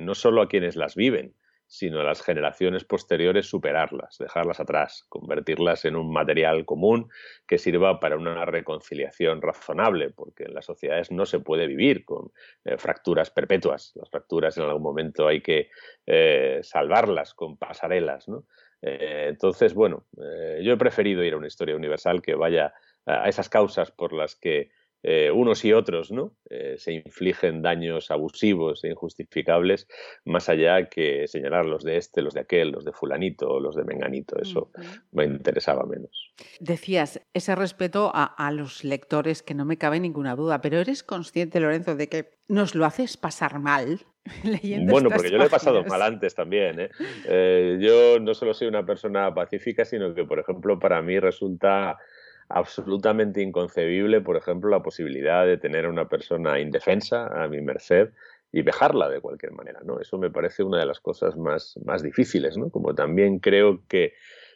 no 0.01 0.13
solo 0.13 0.43
a 0.43 0.49
quienes 0.49 0.75
las 0.75 0.95
viven, 0.95 1.34
sino 1.67 1.99
a 1.99 2.03
las 2.03 2.21
generaciones 2.21 2.86
posteriores 2.86 3.45
superarlas, 3.45 4.17
dejarlas 4.17 4.60
atrás, 4.62 5.06
convertirlas 5.10 5.84
en 5.84 5.97
un 5.97 6.12
material 6.12 6.65
común 6.65 7.10
que 7.45 7.58
sirva 7.58 7.99
para 7.99 8.15
una 8.15 8.45
reconciliación 8.45 9.41
razonable, 9.41 10.10
porque 10.10 10.45
en 10.45 10.53
las 10.53 10.65
sociedades 10.65 11.12
no 11.12 11.25
se 11.25 11.39
puede 11.39 11.67
vivir 11.67 12.06
con 12.06 12.32
eh, 12.63 12.77
fracturas 12.77 13.30
perpetuas. 13.32 13.91
Las 13.95 14.10
fracturas 14.10 14.58
en 14.58 14.63
algún 14.63 14.82
momento 14.84 15.27
hay 15.27 15.41
que 15.41 15.69
eh, 16.06 16.62
salvarlas 16.63 17.34
con 17.34 17.58
pasarelas. 17.58 18.27
Eh, 18.82 19.25
entonces, 19.27 19.73
bueno, 19.73 20.06
yo 20.62 20.73
he 20.73 20.77
preferido 20.77 21.23
ir 21.23 21.34
a 21.34 21.38
una 21.38 21.47
historia 21.47 21.75
universal 21.75 22.21
que 22.21 22.36
vaya 22.36 22.73
a 23.06 23.27
esas 23.27 23.49
causas 23.49 23.91
por 23.91 24.13
las 24.13 24.36
que 24.36 24.71
eh, 25.10 25.32
unos 25.32 25.63
y 25.63 25.72
otros 25.72 26.12
¿no? 26.12 26.36
Eh, 26.50 26.76
se 26.78 26.91
infligen 26.91 27.62
daños 27.62 28.12
abusivos 28.12 28.84
e 28.84 28.89
injustificables, 28.89 29.88
más 30.26 30.50
allá 30.50 30.89
que 30.89 31.30
señalar 31.30 31.65
los 31.65 31.86
de 31.86 31.96
este, 31.96 32.22
los 32.22 32.34
de 32.34 32.41
aquel, 32.41 32.72
los 32.72 32.84
de 32.84 32.91
fulanito, 32.91 33.62
los 33.62 33.78
de 33.78 33.86
menganito. 33.86 34.38
Eso 34.38 34.70
me 35.13 35.24
interesaba 35.24 35.86
menos. 35.86 36.34
Decías, 36.60 37.22
ese 37.34 37.56
respeto 37.56 38.12
a, 38.13 38.52
los 38.52 38.84
lectores, 38.84 39.43
que 39.43 39.54
no 39.54 39.63
me 39.63 39.78
cabe 39.78 40.02
ninguna 40.02 40.36
duda, 40.36 40.60
pero 40.60 40.78
¿eres 40.78 41.04
consciente, 41.04 41.62
Lorenzo, 41.62 41.96
de 41.96 42.10
que 42.10 42.32
nos 42.50 42.76
lo 42.76 42.84
haces 42.84 43.15
pasar 43.15 43.60
mal? 43.60 44.02
Leyendo 44.43 44.91
bueno, 44.91 45.10
porque 45.10 45.32
yo 45.32 45.38
lo 45.38 45.46
he 45.46 45.50
pasado 45.50 45.86
mal 45.86 46.02
antes 46.02 46.36
también. 46.36 46.82
¿eh? 46.82 47.78
yo 47.80 48.20
no 48.20 48.34
solo 48.34 48.54
soy 48.54 48.67
una 48.67 48.86
persona 48.86 49.34
pacífica, 49.34 49.86
sino 49.86 50.13
que, 50.13 50.26
por 50.26 50.39
ejemplo, 50.39 50.78
para 50.78 51.02
mí 51.02 51.17
resulta 51.17 51.98
absolutamente 52.49 53.41
inconcebible, 53.41 54.21
por 54.21 54.38
ejemplo, 54.38 54.69
la 54.69 54.81
posibilidad 54.81 55.45
de 55.45 55.57
tener 55.57 55.86
a 55.86 55.89
una 55.89 56.07
persona 56.07 56.60
indefensa 56.60 57.27
a 57.43 57.47
mi 57.47 57.62
merced 57.62 58.10
y 58.51 58.62
dejarla 58.62 59.10
de 59.10 59.19
cualquier 59.19 59.51
manera, 59.51 59.81
¿no? 59.83 59.99
Eso 59.99 60.17
me 60.17 60.31
parece 60.31 60.63
una 60.63 60.79
de 60.79 60.86
las 60.86 60.99
cosas 60.99 61.36
más, 61.36 61.77
más 61.83 62.01
difíciles, 62.01 62.57
¿no? 62.57 62.69
Como 62.69 62.95
también 62.95 63.39
creo 63.39 63.83
que, 63.89 64.13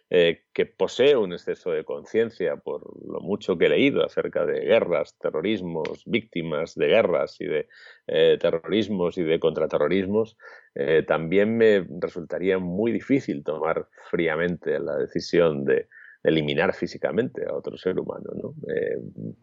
eh, 0.09 0.43
que 0.53 0.65
poseo 0.65 1.21
un 1.21 1.33
exceso 1.33 1.71
de 1.71 1.83
conciencia 1.83 2.55
por 2.55 2.83
lo 3.05 3.19
mucho 3.19 3.57
que 3.57 3.65
he 3.65 3.69
leído 3.69 4.05
acerca 4.05 4.45
de 4.45 4.61
guerras, 4.61 5.17
terrorismos, 5.19 6.03
víctimas 6.05 6.75
de 6.75 6.87
guerras 6.87 7.39
y 7.41 7.45
de 7.45 7.67
eh, 8.07 8.37
terrorismos 8.39 9.17
y 9.17 9.23
de 9.23 9.39
contraterrorismos, 9.39 10.37
eh, 10.75 11.03
también 11.05 11.57
me 11.57 11.85
resultaría 11.99 12.57
muy 12.59 12.93
difícil 12.93 13.43
tomar 13.43 13.89
fríamente 14.09 14.79
la 14.79 14.95
decisión 14.95 15.65
de, 15.65 15.89
eliminar 16.23 16.73
físicamente 16.73 17.45
a 17.47 17.53
otro 17.53 17.77
ser 17.77 17.99
humano, 17.99 18.29
¿no? 18.35 18.53
Eh, 18.71 18.97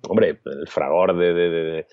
hombre, 0.09 0.41
el 0.45 0.69
fragor 0.69 1.17
de, 1.17 1.35
de, 1.35 1.87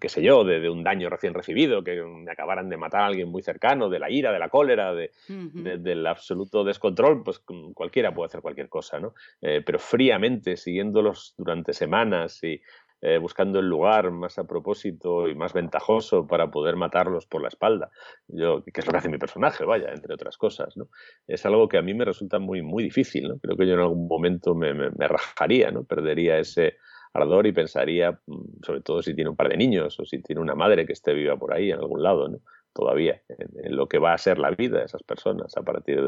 qué 0.00 0.08
sé 0.08 0.22
yo, 0.22 0.44
de, 0.44 0.68
un 0.68 0.84
daño 0.84 1.10
recién 1.10 1.34
recibido, 1.34 1.82
que 1.82 2.02
me 2.02 2.30
acabaran 2.30 2.68
de 2.68 2.76
matar 2.76 3.02
a 3.02 3.06
alguien 3.06 3.28
muy 3.28 3.42
cercano, 3.42 3.88
de 3.88 3.98
la 3.98 4.10
ira, 4.10 4.32
de 4.32 4.38
la 4.38 4.48
cólera, 4.48 4.94
de, 4.94 5.10
del 5.28 6.06
absoluto 6.06 6.62
descontrol, 6.62 7.22
pues 7.24 7.42
cualquiera 7.74 8.14
puede 8.14 8.26
hacer 8.26 8.40
cualquier 8.40 8.68
cosa, 8.68 9.00
¿no? 9.00 9.14
Eh, 9.40 9.62
pero 9.64 9.78
fríamente, 9.78 10.56
siguiéndolos 10.56 11.34
durante 11.36 11.72
semanas 11.72 12.42
y 12.44 12.60
eh, 13.00 13.18
buscando 13.18 13.60
el 13.60 13.68
lugar 13.68 14.10
más 14.10 14.40
a 14.40 14.44
propósito 14.44 15.28
y 15.28 15.34
más 15.36 15.52
ventajoso 15.52 16.26
para 16.26 16.50
poder 16.50 16.74
matarlos 16.74 17.26
por 17.26 17.42
la 17.42 17.48
espalda. 17.48 17.90
Yo, 18.26 18.64
que 18.64 18.80
es 18.80 18.86
lo 18.86 18.90
que 18.90 18.98
hace 18.98 19.08
mi 19.08 19.18
personaje, 19.18 19.64
vaya, 19.64 19.92
entre 19.92 20.14
otras 20.14 20.36
cosas, 20.36 20.76
¿no? 20.76 20.88
Es 21.28 21.46
algo 21.46 21.68
que 21.68 21.78
a 21.78 21.82
mí 21.82 21.94
me 21.94 22.04
resulta 22.04 22.40
muy, 22.40 22.60
muy 22.60 22.82
difícil. 22.82 23.32
Creo 23.40 23.56
que 23.56 23.68
yo 23.68 23.74
en 23.74 23.80
algún 23.80 24.08
momento 24.08 24.52
me, 24.56 24.74
me, 24.74 25.08
rajaría, 25.08 25.70
¿no? 25.70 25.84
Perdería 25.84 26.38
ese 26.38 26.78
ardor 27.12 27.46
y 27.46 27.52
pensaría, 27.52 28.18
mm, 28.26 28.64
sobre 28.64 28.80
todo 28.80 29.00
si 29.00 29.14
tiene 29.14 29.30
un 29.30 29.36
par 29.36 29.48
de 29.48 29.56
niños 29.56 29.98
o 30.00 30.04
si 30.04 30.20
tiene 30.20 30.40
una 30.40 30.56
madre 30.56 30.84
que 30.84 30.92
esté 30.92 31.14
viva 31.14 31.36
por 31.36 31.54
ahí 31.54 31.70
en 31.70 31.78
algún 31.78 32.02
lado. 32.02 32.28
Todavía, 32.72 33.22
en, 33.28 33.76
lo 33.76 33.88
que 33.88 33.98
va 33.98 34.12
a 34.12 34.18
ser 34.18 34.38
la 34.38 34.50
vida 34.50 34.80
de 34.80 34.86
esas 34.86 35.04
personas 35.04 35.56
a 35.56 35.62
partir 35.62 36.04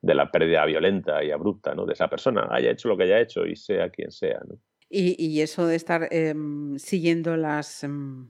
de, 0.00 0.14
la 0.14 0.30
pérdida 0.30 0.64
violenta 0.64 1.22
y 1.22 1.30
abrupta 1.30 1.74
¿no? 1.74 1.84
de 1.84 1.92
esa 1.92 2.08
persona, 2.08 2.48
haya 2.50 2.70
hecho 2.70 2.88
lo 2.88 2.96
que 2.96 3.04
haya 3.04 3.20
hecho 3.20 3.44
y 3.46 3.54
sea 3.54 3.90
quien 3.90 4.10
sea. 4.10 4.40
Y, 4.94 5.40
eso 5.40 5.66
de 5.66 5.74
estar 5.74 6.08
em, 6.10 6.78
siguiendo 6.78 7.38
las, 7.38 7.82
em, 7.82 8.28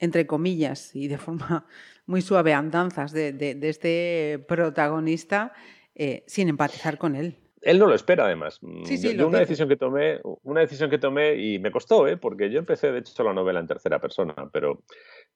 entre 0.00 0.26
comillas, 0.26 0.94
y 0.96 1.06
de 1.06 1.18
forma 1.18 1.66
muy 2.06 2.20
suave, 2.20 2.52
andanzas 2.52 3.12
de, 3.12 3.32
de, 3.32 3.68
este 3.68 4.44
protagonista 4.48 5.52
eh, 5.94 6.24
sin 6.26 6.48
empatizar 6.48 6.98
con 6.98 7.14
él. 7.14 7.36
Él 7.62 7.78
no 7.78 7.86
lo 7.86 7.94
espera, 7.94 8.24
además. 8.24 8.58
Sí, 8.84 8.98
sí, 8.98 9.16
yo, 9.16 9.28
una 9.28 9.38
decisión 9.38 9.68
que 9.68 9.76
tomé, 9.76 10.18
una 10.42 10.62
decisión 10.62 10.90
que 10.90 10.98
tomé 10.98 11.36
y 11.36 11.58
me 11.60 11.70
costó, 11.70 12.08
¿eh? 12.08 12.16
porque 12.16 12.50
yo 12.50 12.58
empecé, 12.58 12.90
de 12.90 13.00
hecho, 13.00 13.22
la 13.22 13.34
novela 13.34 13.60
en 13.60 13.68
tercera 13.68 14.00
persona, 14.00 14.34
pero, 14.52 14.82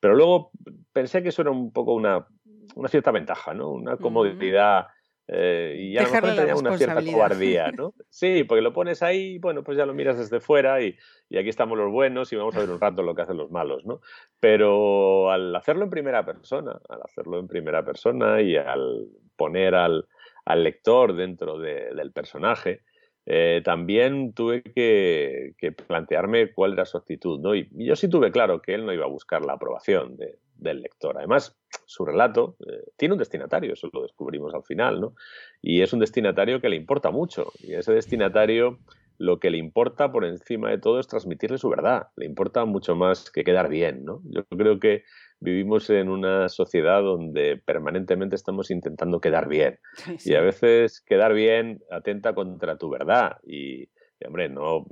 pero 0.01 0.17
luego 0.17 0.51
pensé 0.93 1.23
que 1.23 1.29
eso 1.29 1.43
era 1.43 1.53
un 1.53 1.71
poco 1.71 1.93
una, 1.95 2.27
una 2.75 2.89
cierta 2.89 3.13
ventaja, 3.13 3.55
¿no? 3.55 3.71
Una 3.71 3.97
comodidad. 3.97 4.87
Eh, 5.27 5.77
y 5.79 5.97
a 5.97 6.03
lo 6.03 6.11
mejor 6.11 6.37
tenía 6.37 6.55
una 6.55 6.77
cierta 6.77 7.03
cobardía, 7.03 7.73
¿no? 7.77 7.95
Sí, 8.11 8.45
porque 8.45 8.61
lo 8.61 8.73
pones 8.75 9.03
ahí, 9.03 9.39
bueno, 9.39 9.65
pues 9.65 9.79
ya 9.79 9.87
lo 9.87 9.95
miras 9.95 10.19
desde 10.19 10.41
fuera 10.41 10.83
y, 10.83 10.97
y, 11.31 11.39
aquí 11.39 11.49
estamos 11.49 11.79
los 11.79 11.91
buenos 11.91 12.33
y 12.33 12.37
vamos 12.37 12.55
a 12.57 12.61
ver 12.61 12.71
un 12.71 12.81
rato 12.81 13.03
lo 13.03 13.15
que 13.15 13.23
hacen 13.23 13.39
los 13.39 13.51
malos, 13.51 13.87
¿no? 13.87 14.01
Pero 14.39 15.31
al 15.31 15.55
hacerlo 15.57 15.85
en 15.85 15.91
primera 15.91 16.27
persona, 16.27 16.79
al 16.89 17.01
hacerlo 17.03 17.39
en 17.39 17.49
primera 17.49 17.85
persona 17.85 18.43
y 18.43 18.57
al 18.57 19.09
poner 19.37 19.75
al, 19.75 20.07
al 20.45 20.63
lector 20.63 21.17
dentro 21.17 21.59
del 21.59 22.13
personaje, 22.13 22.83
eh, 23.27 23.63
también 23.65 24.35
tuve 24.35 24.63
que, 24.63 25.55
que, 25.57 25.73
plantearme 25.73 26.53
cuál 26.53 26.75
era 26.75 26.85
su 26.85 26.99
actitud, 26.99 27.41
¿no? 27.41 27.55
Y, 27.55 27.69
yo 27.73 27.97
sí 27.97 28.09
tuve 28.09 28.31
claro 28.31 28.61
que 28.61 28.75
él 28.75 28.85
no 28.85 28.93
iba 28.93 29.07
a 29.07 29.09
buscar 29.09 29.45
la 29.47 29.55
aprobación 29.55 30.17
de, 30.17 30.39
del 30.65 30.83
lector. 30.83 31.17
Además, 31.17 31.57
su 31.87 32.05
relato 32.05 32.57
eh, 32.67 32.83
tiene 32.97 33.15
un 33.15 33.19
destinatario, 33.19 33.75
eso 33.75 33.89
lo 33.93 34.03
descubrimos 34.03 34.53
al 34.55 34.65
final, 34.65 35.01
¿no? 35.01 35.15
Y 35.63 35.83
es 35.83 35.93
un 35.93 36.01
destinatario 36.01 36.61
que 36.61 36.69
le 36.69 36.77
importa 36.77 37.11
mucho. 37.13 37.53
Y 37.61 37.75
ese 37.75 37.93
destinatario 37.93 38.81
lo 39.19 39.39
que 39.39 39.51
le 39.51 39.59
importa 39.59 40.11
por 40.11 40.25
encima 40.25 40.71
de 40.71 40.79
todo 40.79 40.99
es 40.99 41.07
transmitirle 41.07 41.59
su 41.59 41.69
verdad. 41.69 42.09
Le 42.17 42.27
importa 42.27 42.65
mucho 42.65 42.97
más 42.97 43.31
que 43.31 43.45
quedar 43.45 43.69
bien, 43.69 44.05
¿no? 44.05 44.21
Yo 44.25 44.45
creo 44.45 44.81
que 44.81 45.05
vivimos 45.41 45.89
en 45.91 46.09
una 46.09 46.49
sociedad 46.49 47.03
donde 47.03 47.61
permanentemente 47.65 48.35
estamos 48.35 48.71
intentando 48.71 49.21
quedar 49.21 49.49
bien. 49.49 49.79
Y 50.25 50.35
a 50.35 50.41
veces 50.41 51.01
quedar 51.01 51.35
bien 51.35 51.81
atenta 51.91 52.35
contra 52.35 52.77
tu 52.77 52.91
verdad. 52.91 53.39
Y, 53.45 53.89
hombre, 54.27 54.49
no 54.49 54.85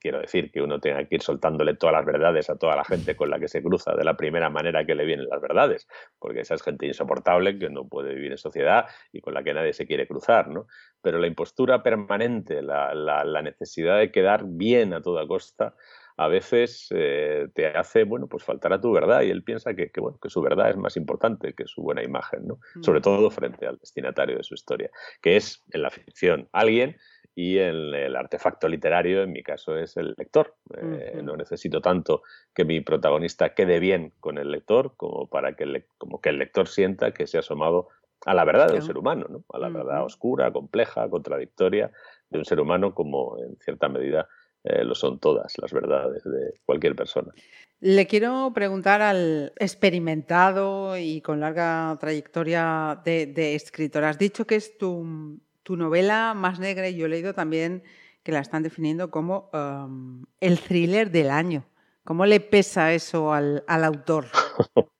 quiero 0.00 0.20
decir 0.20 0.50
que 0.50 0.62
uno 0.62 0.80
tenga 0.80 1.04
que 1.04 1.16
ir 1.16 1.22
soltándole 1.22 1.74
todas 1.74 1.94
las 1.94 2.04
verdades 2.04 2.50
a 2.50 2.56
toda 2.56 2.76
la 2.76 2.84
gente 2.84 3.16
con 3.16 3.30
la 3.30 3.38
que 3.38 3.48
se 3.48 3.62
cruza 3.62 3.94
de 3.94 4.04
la 4.04 4.16
primera 4.16 4.50
manera 4.50 4.84
que 4.84 4.94
le 4.94 5.04
vienen 5.04 5.28
las 5.28 5.40
verdades, 5.40 5.88
porque 6.18 6.40
esa 6.40 6.54
es 6.54 6.62
gente 6.62 6.86
insoportable 6.86 7.58
que 7.58 7.70
no 7.70 7.88
puede 7.88 8.14
vivir 8.14 8.32
en 8.32 8.38
sociedad 8.38 8.86
y 9.12 9.20
con 9.20 9.34
la 9.34 9.42
que 9.42 9.54
nadie 9.54 9.72
se 9.72 9.86
quiere 9.86 10.06
cruzar, 10.06 10.48
¿no? 10.48 10.66
Pero 11.00 11.18
la 11.18 11.26
impostura 11.26 11.82
permanente, 11.82 12.62
la, 12.62 12.94
la, 12.94 13.42
necesidad 13.42 13.98
de 13.98 14.12
quedar 14.12 14.44
bien 14.46 14.94
a 14.94 15.02
toda 15.02 15.26
costa, 15.26 15.74
a 16.16 16.28
veces 16.28 16.88
eh, 16.90 17.48
te 17.54 17.66
hace, 17.66 18.04
bueno, 18.04 18.26
pues 18.26 18.44
faltar 18.44 18.72
a 18.72 18.80
tu 18.80 18.92
verdad 18.92 19.22
y 19.22 19.30
él 19.30 19.42
piensa 19.42 19.74
que, 19.74 19.90
bueno, 19.98 20.18
que 20.20 20.30
su 20.30 20.40
verdad 20.40 20.70
es 20.70 20.76
más 20.76 20.96
importante 20.96 21.54
que 21.54 21.66
su 21.66 21.82
buena 21.82 22.02
imagen, 22.02 22.46
¿no? 22.46 22.58
Sobre 22.80 23.00
mm. 23.00 23.02
todo 23.02 23.30
frente 23.30 23.66
al 23.66 23.78
destinatario 23.78 24.36
de 24.36 24.44
su 24.44 24.54
historia, 24.54 24.90
que 25.20 25.36
es 25.36 25.62
en 25.70 25.82
la 25.82 25.90
ficción 25.90 26.48
alguien 26.52 26.96
y 27.34 27.58
el, 27.58 27.94
el, 27.94 28.14
artefacto 28.14 28.68
literario, 28.68 29.22
en 29.22 29.32
mi 29.32 29.42
caso, 29.42 29.76
es 29.78 29.96
el 29.96 30.14
lector. 30.18 30.54
Eh, 30.76 31.20
no 31.22 31.36
necesito 31.36 31.80
tanto 31.80 32.22
que 32.54 32.64
mi 32.64 32.80
protagonista 32.82 33.54
quede 33.54 33.80
bien 33.80 34.12
con 34.20 34.36
el 34.36 34.50
lector 34.50 34.94
como 34.96 35.28
para 35.28 35.54
que 35.54 35.64
el, 35.64 35.86
como 35.96 36.20
que 36.20 36.28
el 36.28 36.38
lector 36.38 36.68
sienta 36.68 37.12
que 37.12 37.26
se 37.26 37.38
ha 37.38 37.40
asomado 37.40 37.88
a 38.26 38.34
la 38.34 38.44
verdad 38.44 38.68
de 38.68 38.76
un 38.76 38.82
ser 38.82 38.98
humano, 38.98 39.26
¿no? 39.28 39.44
a 39.52 39.58
la 39.58 39.68
verdad 39.68 40.04
oscura, 40.04 40.52
compleja, 40.52 41.08
contradictoria 41.08 41.90
de 42.30 42.38
un 42.38 42.44
ser 42.44 42.60
humano, 42.60 42.94
como 42.94 43.36
en 43.38 43.56
cierta 43.58 43.88
medida 43.88 44.28
eh, 44.64 44.84
lo 44.84 44.94
son 44.94 45.18
todas 45.18 45.52
las 45.58 45.72
verdades 45.72 46.22
de 46.24 46.54
cualquier 46.64 46.94
persona. 46.94 47.32
Le 47.80 48.06
quiero 48.06 48.52
preguntar 48.54 49.02
al 49.02 49.52
experimentado 49.56 50.96
y 50.96 51.20
con 51.20 51.40
larga 51.40 51.96
trayectoria 51.98 53.00
de, 53.04 53.26
de 53.26 53.54
escritor. 53.56 54.04
Has 54.04 54.18
dicho 54.18 54.46
que 54.46 54.56
es 54.56 54.78
tu 54.78 55.40
tu 55.62 55.76
novela 55.76 56.34
más 56.34 56.58
negra, 56.58 56.88
y 56.88 56.96
yo 56.96 57.06
he 57.06 57.08
leído 57.08 57.34
también 57.34 57.82
que 58.22 58.32
la 58.32 58.40
están 58.40 58.62
definiendo 58.62 59.10
como 59.10 59.50
um, 59.52 60.24
el 60.40 60.58
thriller 60.58 61.10
del 61.10 61.30
año. 61.30 61.64
¿Cómo 62.04 62.26
le 62.26 62.40
pesa 62.40 62.92
eso 62.92 63.32
al, 63.32 63.62
autor? 63.68 64.26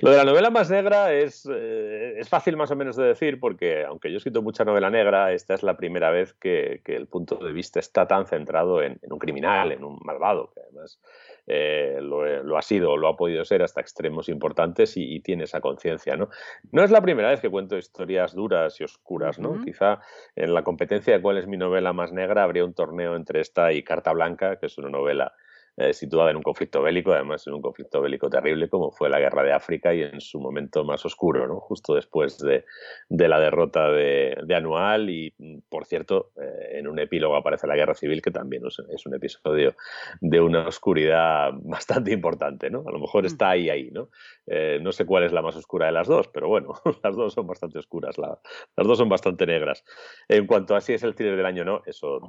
Lo 0.00 0.10
de 0.10 0.16
la 0.16 0.24
novela 0.24 0.50
más 0.50 0.70
negra 0.70 1.12
es, 1.12 1.48
eh, 1.50 2.14
es, 2.18 2.28
fácil 2.28 2.56
más 2.56 2.70
o 2.70 2.76
menos 2.76 2.96
de 2.96 3.04
decir 3.04 3.38
porque, 3.40 3.84
aunque 3.84 4.08
yo 4.08 4.14
he 4.14 4.16
escrito 4.18 4.42
mucha 4.42 4.64
novela 4.64 4.90
negra, 4.90 5.32
esta 5.32 5.54
es 5.54 5.62
la 5.62 5.76
primera 5.76 6.10
vez 6.10 6.34
que, 6.34 6.82
el 6.84 7.06
punto 7.06 7.36
de 7.36 7.52
vista 7.52 7.80
está 7.80 8.06
tan 8.06 8.26
centrado 8.26 8.82
en, 8.82 8.98
en, 9.02 9.12
un 9.12 9.18
criminal, 9.18 9.72
en 9.72 9.84
un 9.84 9.98
malvado, 10.04 10.50
que 10.54 10.60
además 10.60 11.00
eh, 11.46 11.98
lo, 12.00 12.56
ha 12.56 12.62
sido 12.62 12.96
lo 12.96 13.08
ha 13.08 13.16
podido 13.16 13.44
ser 13.44 13.62
hasta 13.62 13.80
extremos 13.80 14.28
importantes 14.28 14.96
y, 14.96 15.20
tiene 15.20 15.44
esa 15.44 15.60
conciencia. 15.60 16.16
¿no? 16.16 16.28
no 16.70 16.84
es 16.84 16.90
la 16.90 17.00
primera 17.00 17.30
vez 17.30 17.40
que 17.40 17.50
cuento 17.50 17.76
historias 17.76 18.34
duras 18.34 18.80
y 18.80 18.84
oscuras. 18.84 19.38
¿no? 19.38 19.60
Quizá 19.64 20.00
en 20.36 20.54
la 20.54 20.62
competencia 20.62 21.14
de 21.14 21.22
cuál 21.22 21.38
es 21.38 21.46
mi 21.46 21.56
novela 21.56 21.92
más 21.92 22.12
negra 22.12 22.44
habría 22.44 22.64
un 22.64 22.74
torneo 22.74 23.16
entre 23.16 23.40
esta 23.40 23.72
y 23.72 23.82
Carta 23.82 24.12
Blanca, 24.12 24.56
que 24.56 24.66
es 24.66 24.78
una 24.78 24.88
novela 24.88 25.34
eh, 25.78 25.94
situada 25.94 26.30
en 26.30 26.36
un 26.36 26.42
conflicto 26.42 26.82
bélico, 26.82 27.14
además 27.14 27.46
en 27.46 27.54
un 27.54 27.62
conflicto 27.62 28.02
bélico 28.02 28.28
terrible 28.28 28.68
como 28.68 28.90
fue 28.90 29.08
la 29.08 29.18
guerra 29.18 29.42
de 29.42 29.54
África 29.54 29.94
y 29.94 30.02
en 30.02 30.20
su 30.20 30.38
momento 30.38 30.84
más 30.84 31.06
oscuro, 31.06 31.46
¿no? 31.46 31.60
justo 31.60 31.94
después 31.94 32.36
de, 32.38 32.66
de 33.08 33.28
la 33.28 33.40
derrota 33.40 33.90
de, 33.90 34.36
de, 34.44 34.54
Anual 34.54 35.08
y, 35.08 35.34
por 35.70 35.86
cierto, 35.86 36.32
eh, 36.36 36.78
en 36.78 36.88
un 36.88 36.98
epílogo 36.98 37.36
aparece 37.36 37.66
la 37.66 37.74
guerra 37.74 37.94
civil 37.94 38.20
que 38.20 38.30
también 38.30 38.64
es, 38.66 39.06
un 39.06 39.14
episodio 39.14 39.74
de 40.20 40.40
una 40.42 40.68
oscuridad 40.68 41.52
bastante 41.62 42.12
importante, 42.12 42.68
¿no? 42.68 42.84
A 42.86 42.92
lo 42.92 42.98
mejor 42.98 43.24
está 43.24 43.48
ahí, 43.48 43.70
ahí, 43.70 43.90
¿no? 43.90 44.10
Eh, 44.46 44.78
no 44.82 44.92
sé 44.92 45.06
cuál 45.06 45.24
es 45.24 45.32
la 45.32 45.40
más 45.40 45.56
oscura 45.56 45.86
de 45.86 45.92
las 45.92 46.06
dos, 46.06 46.28
pero 46.28 46.48
bueno, 46.48 46.74
las 47.02 47.16
dos 47.16 47.32
son 47.32 47.46
bastante 47.46 47.78
oscuras, 47.78 48.18
las 48.18 48.86
dos 48.86 48.98
son 48.98 49.08
bastante 49.08 49.46
negras. 49.46 49.84
En 50.28 50.46
cuanto 50.46 50.76
a 50.76 50.82
si 50.82 50.92
es 50.92 51.02
el 51.02 51.14
thriller 51.14 51.36
del 51.36 51.46
año 51.46 51.64
no, 51.64 51.82
eso 51.86 52.20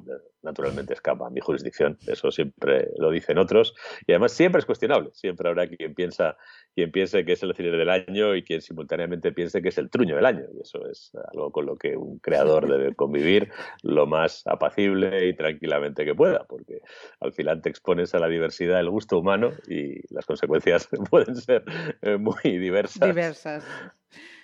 naturalmente 0.42 0.94
escapa 0.94 1.28
a 1.28 1.30
mi 1.30 1.42
jurisdicción, 1.42 1.98
eso 2.08 2.32
siempre 2.32 2.88
lo 2.98 3.12
dice 3.12 3.33
en 3.34 3.40
otros. 3.40 3.76
Y 4.08 4.14
además 4.14 4.32
siempre 4.32 4.60
es 4.60 4.66
cuestionable. 4.66 5.10
Siempre 5.14 5.50
habrá 5.50 5.68
quien 5.68 5.94
piensa, 5.94 6.38
quien 6.74 6.92
piense 6.92 7.26
que 7.26 7.34
es 7.34 7.44
el 7.44 7.54
cine 7.54 7.72
del 7.72 7.90
año 7.90 8.36
y 8.36 8.44
quien 8.44 8.62
simultáneamente 8.62 9.32
piense 9.32 9.62
que 9.62 9.70
es 9.70 9.78
el 9.78 9.90
truño 9.90 10.16
del 10.16 10.26
año. 10.26 10.46
Y 10.56 10.62
eso 10.62 10.88
es 10.90 11.12
algo 11.34 11.52
con 11.52 11.66
lo 11.66 11.76
que 11.76 11.98
un 11.98 12.20
creador 12.20 12.70
debe 12.70 12.96
convivir 12.96 13.52
lo 13.82 14.08
más 14.08 14.44
apacible 14.46 15.28
y 15.28 15.36
tranquilamente 15.36 16.06
que 16.06 16.16
pueda, 16.16 16.46
porque 16.46 16.82
al 17.20 17.34
final 17.34 17.62
te 17.62 17.70
expones 17.70 18.16
a 18.16 18.20
la 18.20 18.28
diversidad 18.28 18.78
del 18.78 18.90
gusto 18.90 19.20
humano 19.20 19.52
y 19.68 20.02
las 20.14 20.26
consecuencias 20.26 20.88
pueden 21.10 21.36
ser 21.36 21.64
eh, 22.02 22.18
muy 22.18 22.58
diversas. 22.58 23.08
Diversas. 23.08 23.66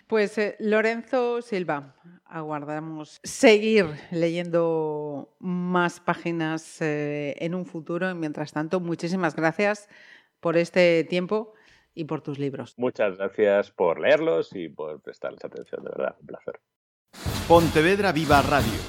Pues 0.07 0.37
eh, 0.39 0.55
Lorenzo 0.59 1.41
Silva, 1.41 1.95
aguardamos 2.29 3.19
seguir 3.23 3.87
leyendo 4.11 5.35
más 5.39 5.99
páginas 5.99 6.81
eh, 6.81 7.35
en 7.39 7.55
un 7.55 7.65
futuro. 7.65 8.13
Mientras 8.15 8.53
tanto, 8.53 8.79
muchísimas 8.79 9.35
gracias 9.35 9.89
por 10.39 10.57
este 10.57 11.03
tiempo 11.03 11.53
y 11.93 12.05
por 12.05 12.21
tus 12.21 12.39
libros. 12.39 12.75
Muchas 12.77 13.17
gracias 13.17 13.71
por 13.71 13.99
leerlos 13.99 14.55
y 14.55 14.69
por 14.69 15.01
prestarles 15.01 15.43
atención, 15.43 15.83
de 15.83 15.89
verdad, 15.89 16.15
un 16.19 16.27
placer. 16.27 16.59
Pontevedra 17.47 18.11
Viva 18.11 18.41
Radio. 18.41 18.79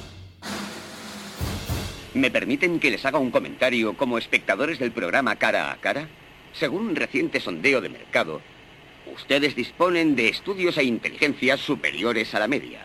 ¿Me 2.14 2.30
permiten 2.30 2.80
que 2.80 2.90
les 2.90 3.04
haga 3.04 3.18
un 3.18 3.30
comentario 3.30 3.96
como 3.96 4.18
espectadores 4.18 4.78
del 4.78 4.92
programa 4.92 5.36
Cara 5.36 5.72
a 5.72 5.80
Cara? 5.80 6.08
Según 6.52 6.88
un 6.88 6.96
reciente 6.96 7.40
sondeo 7.40 7.80
de 7.80 7.88
mercado, 7.88 8.40
Ustedes 9.14 9.56
disponen 9.56 10.14
de 10.14 10.28
estudios 10.28 10.78
e 10.78 10.84
inteligencias 10.84 11.60
superiores 11.60 12.34
a 12.34 12.38
la 12.38 12.48
media. 12.48 12.84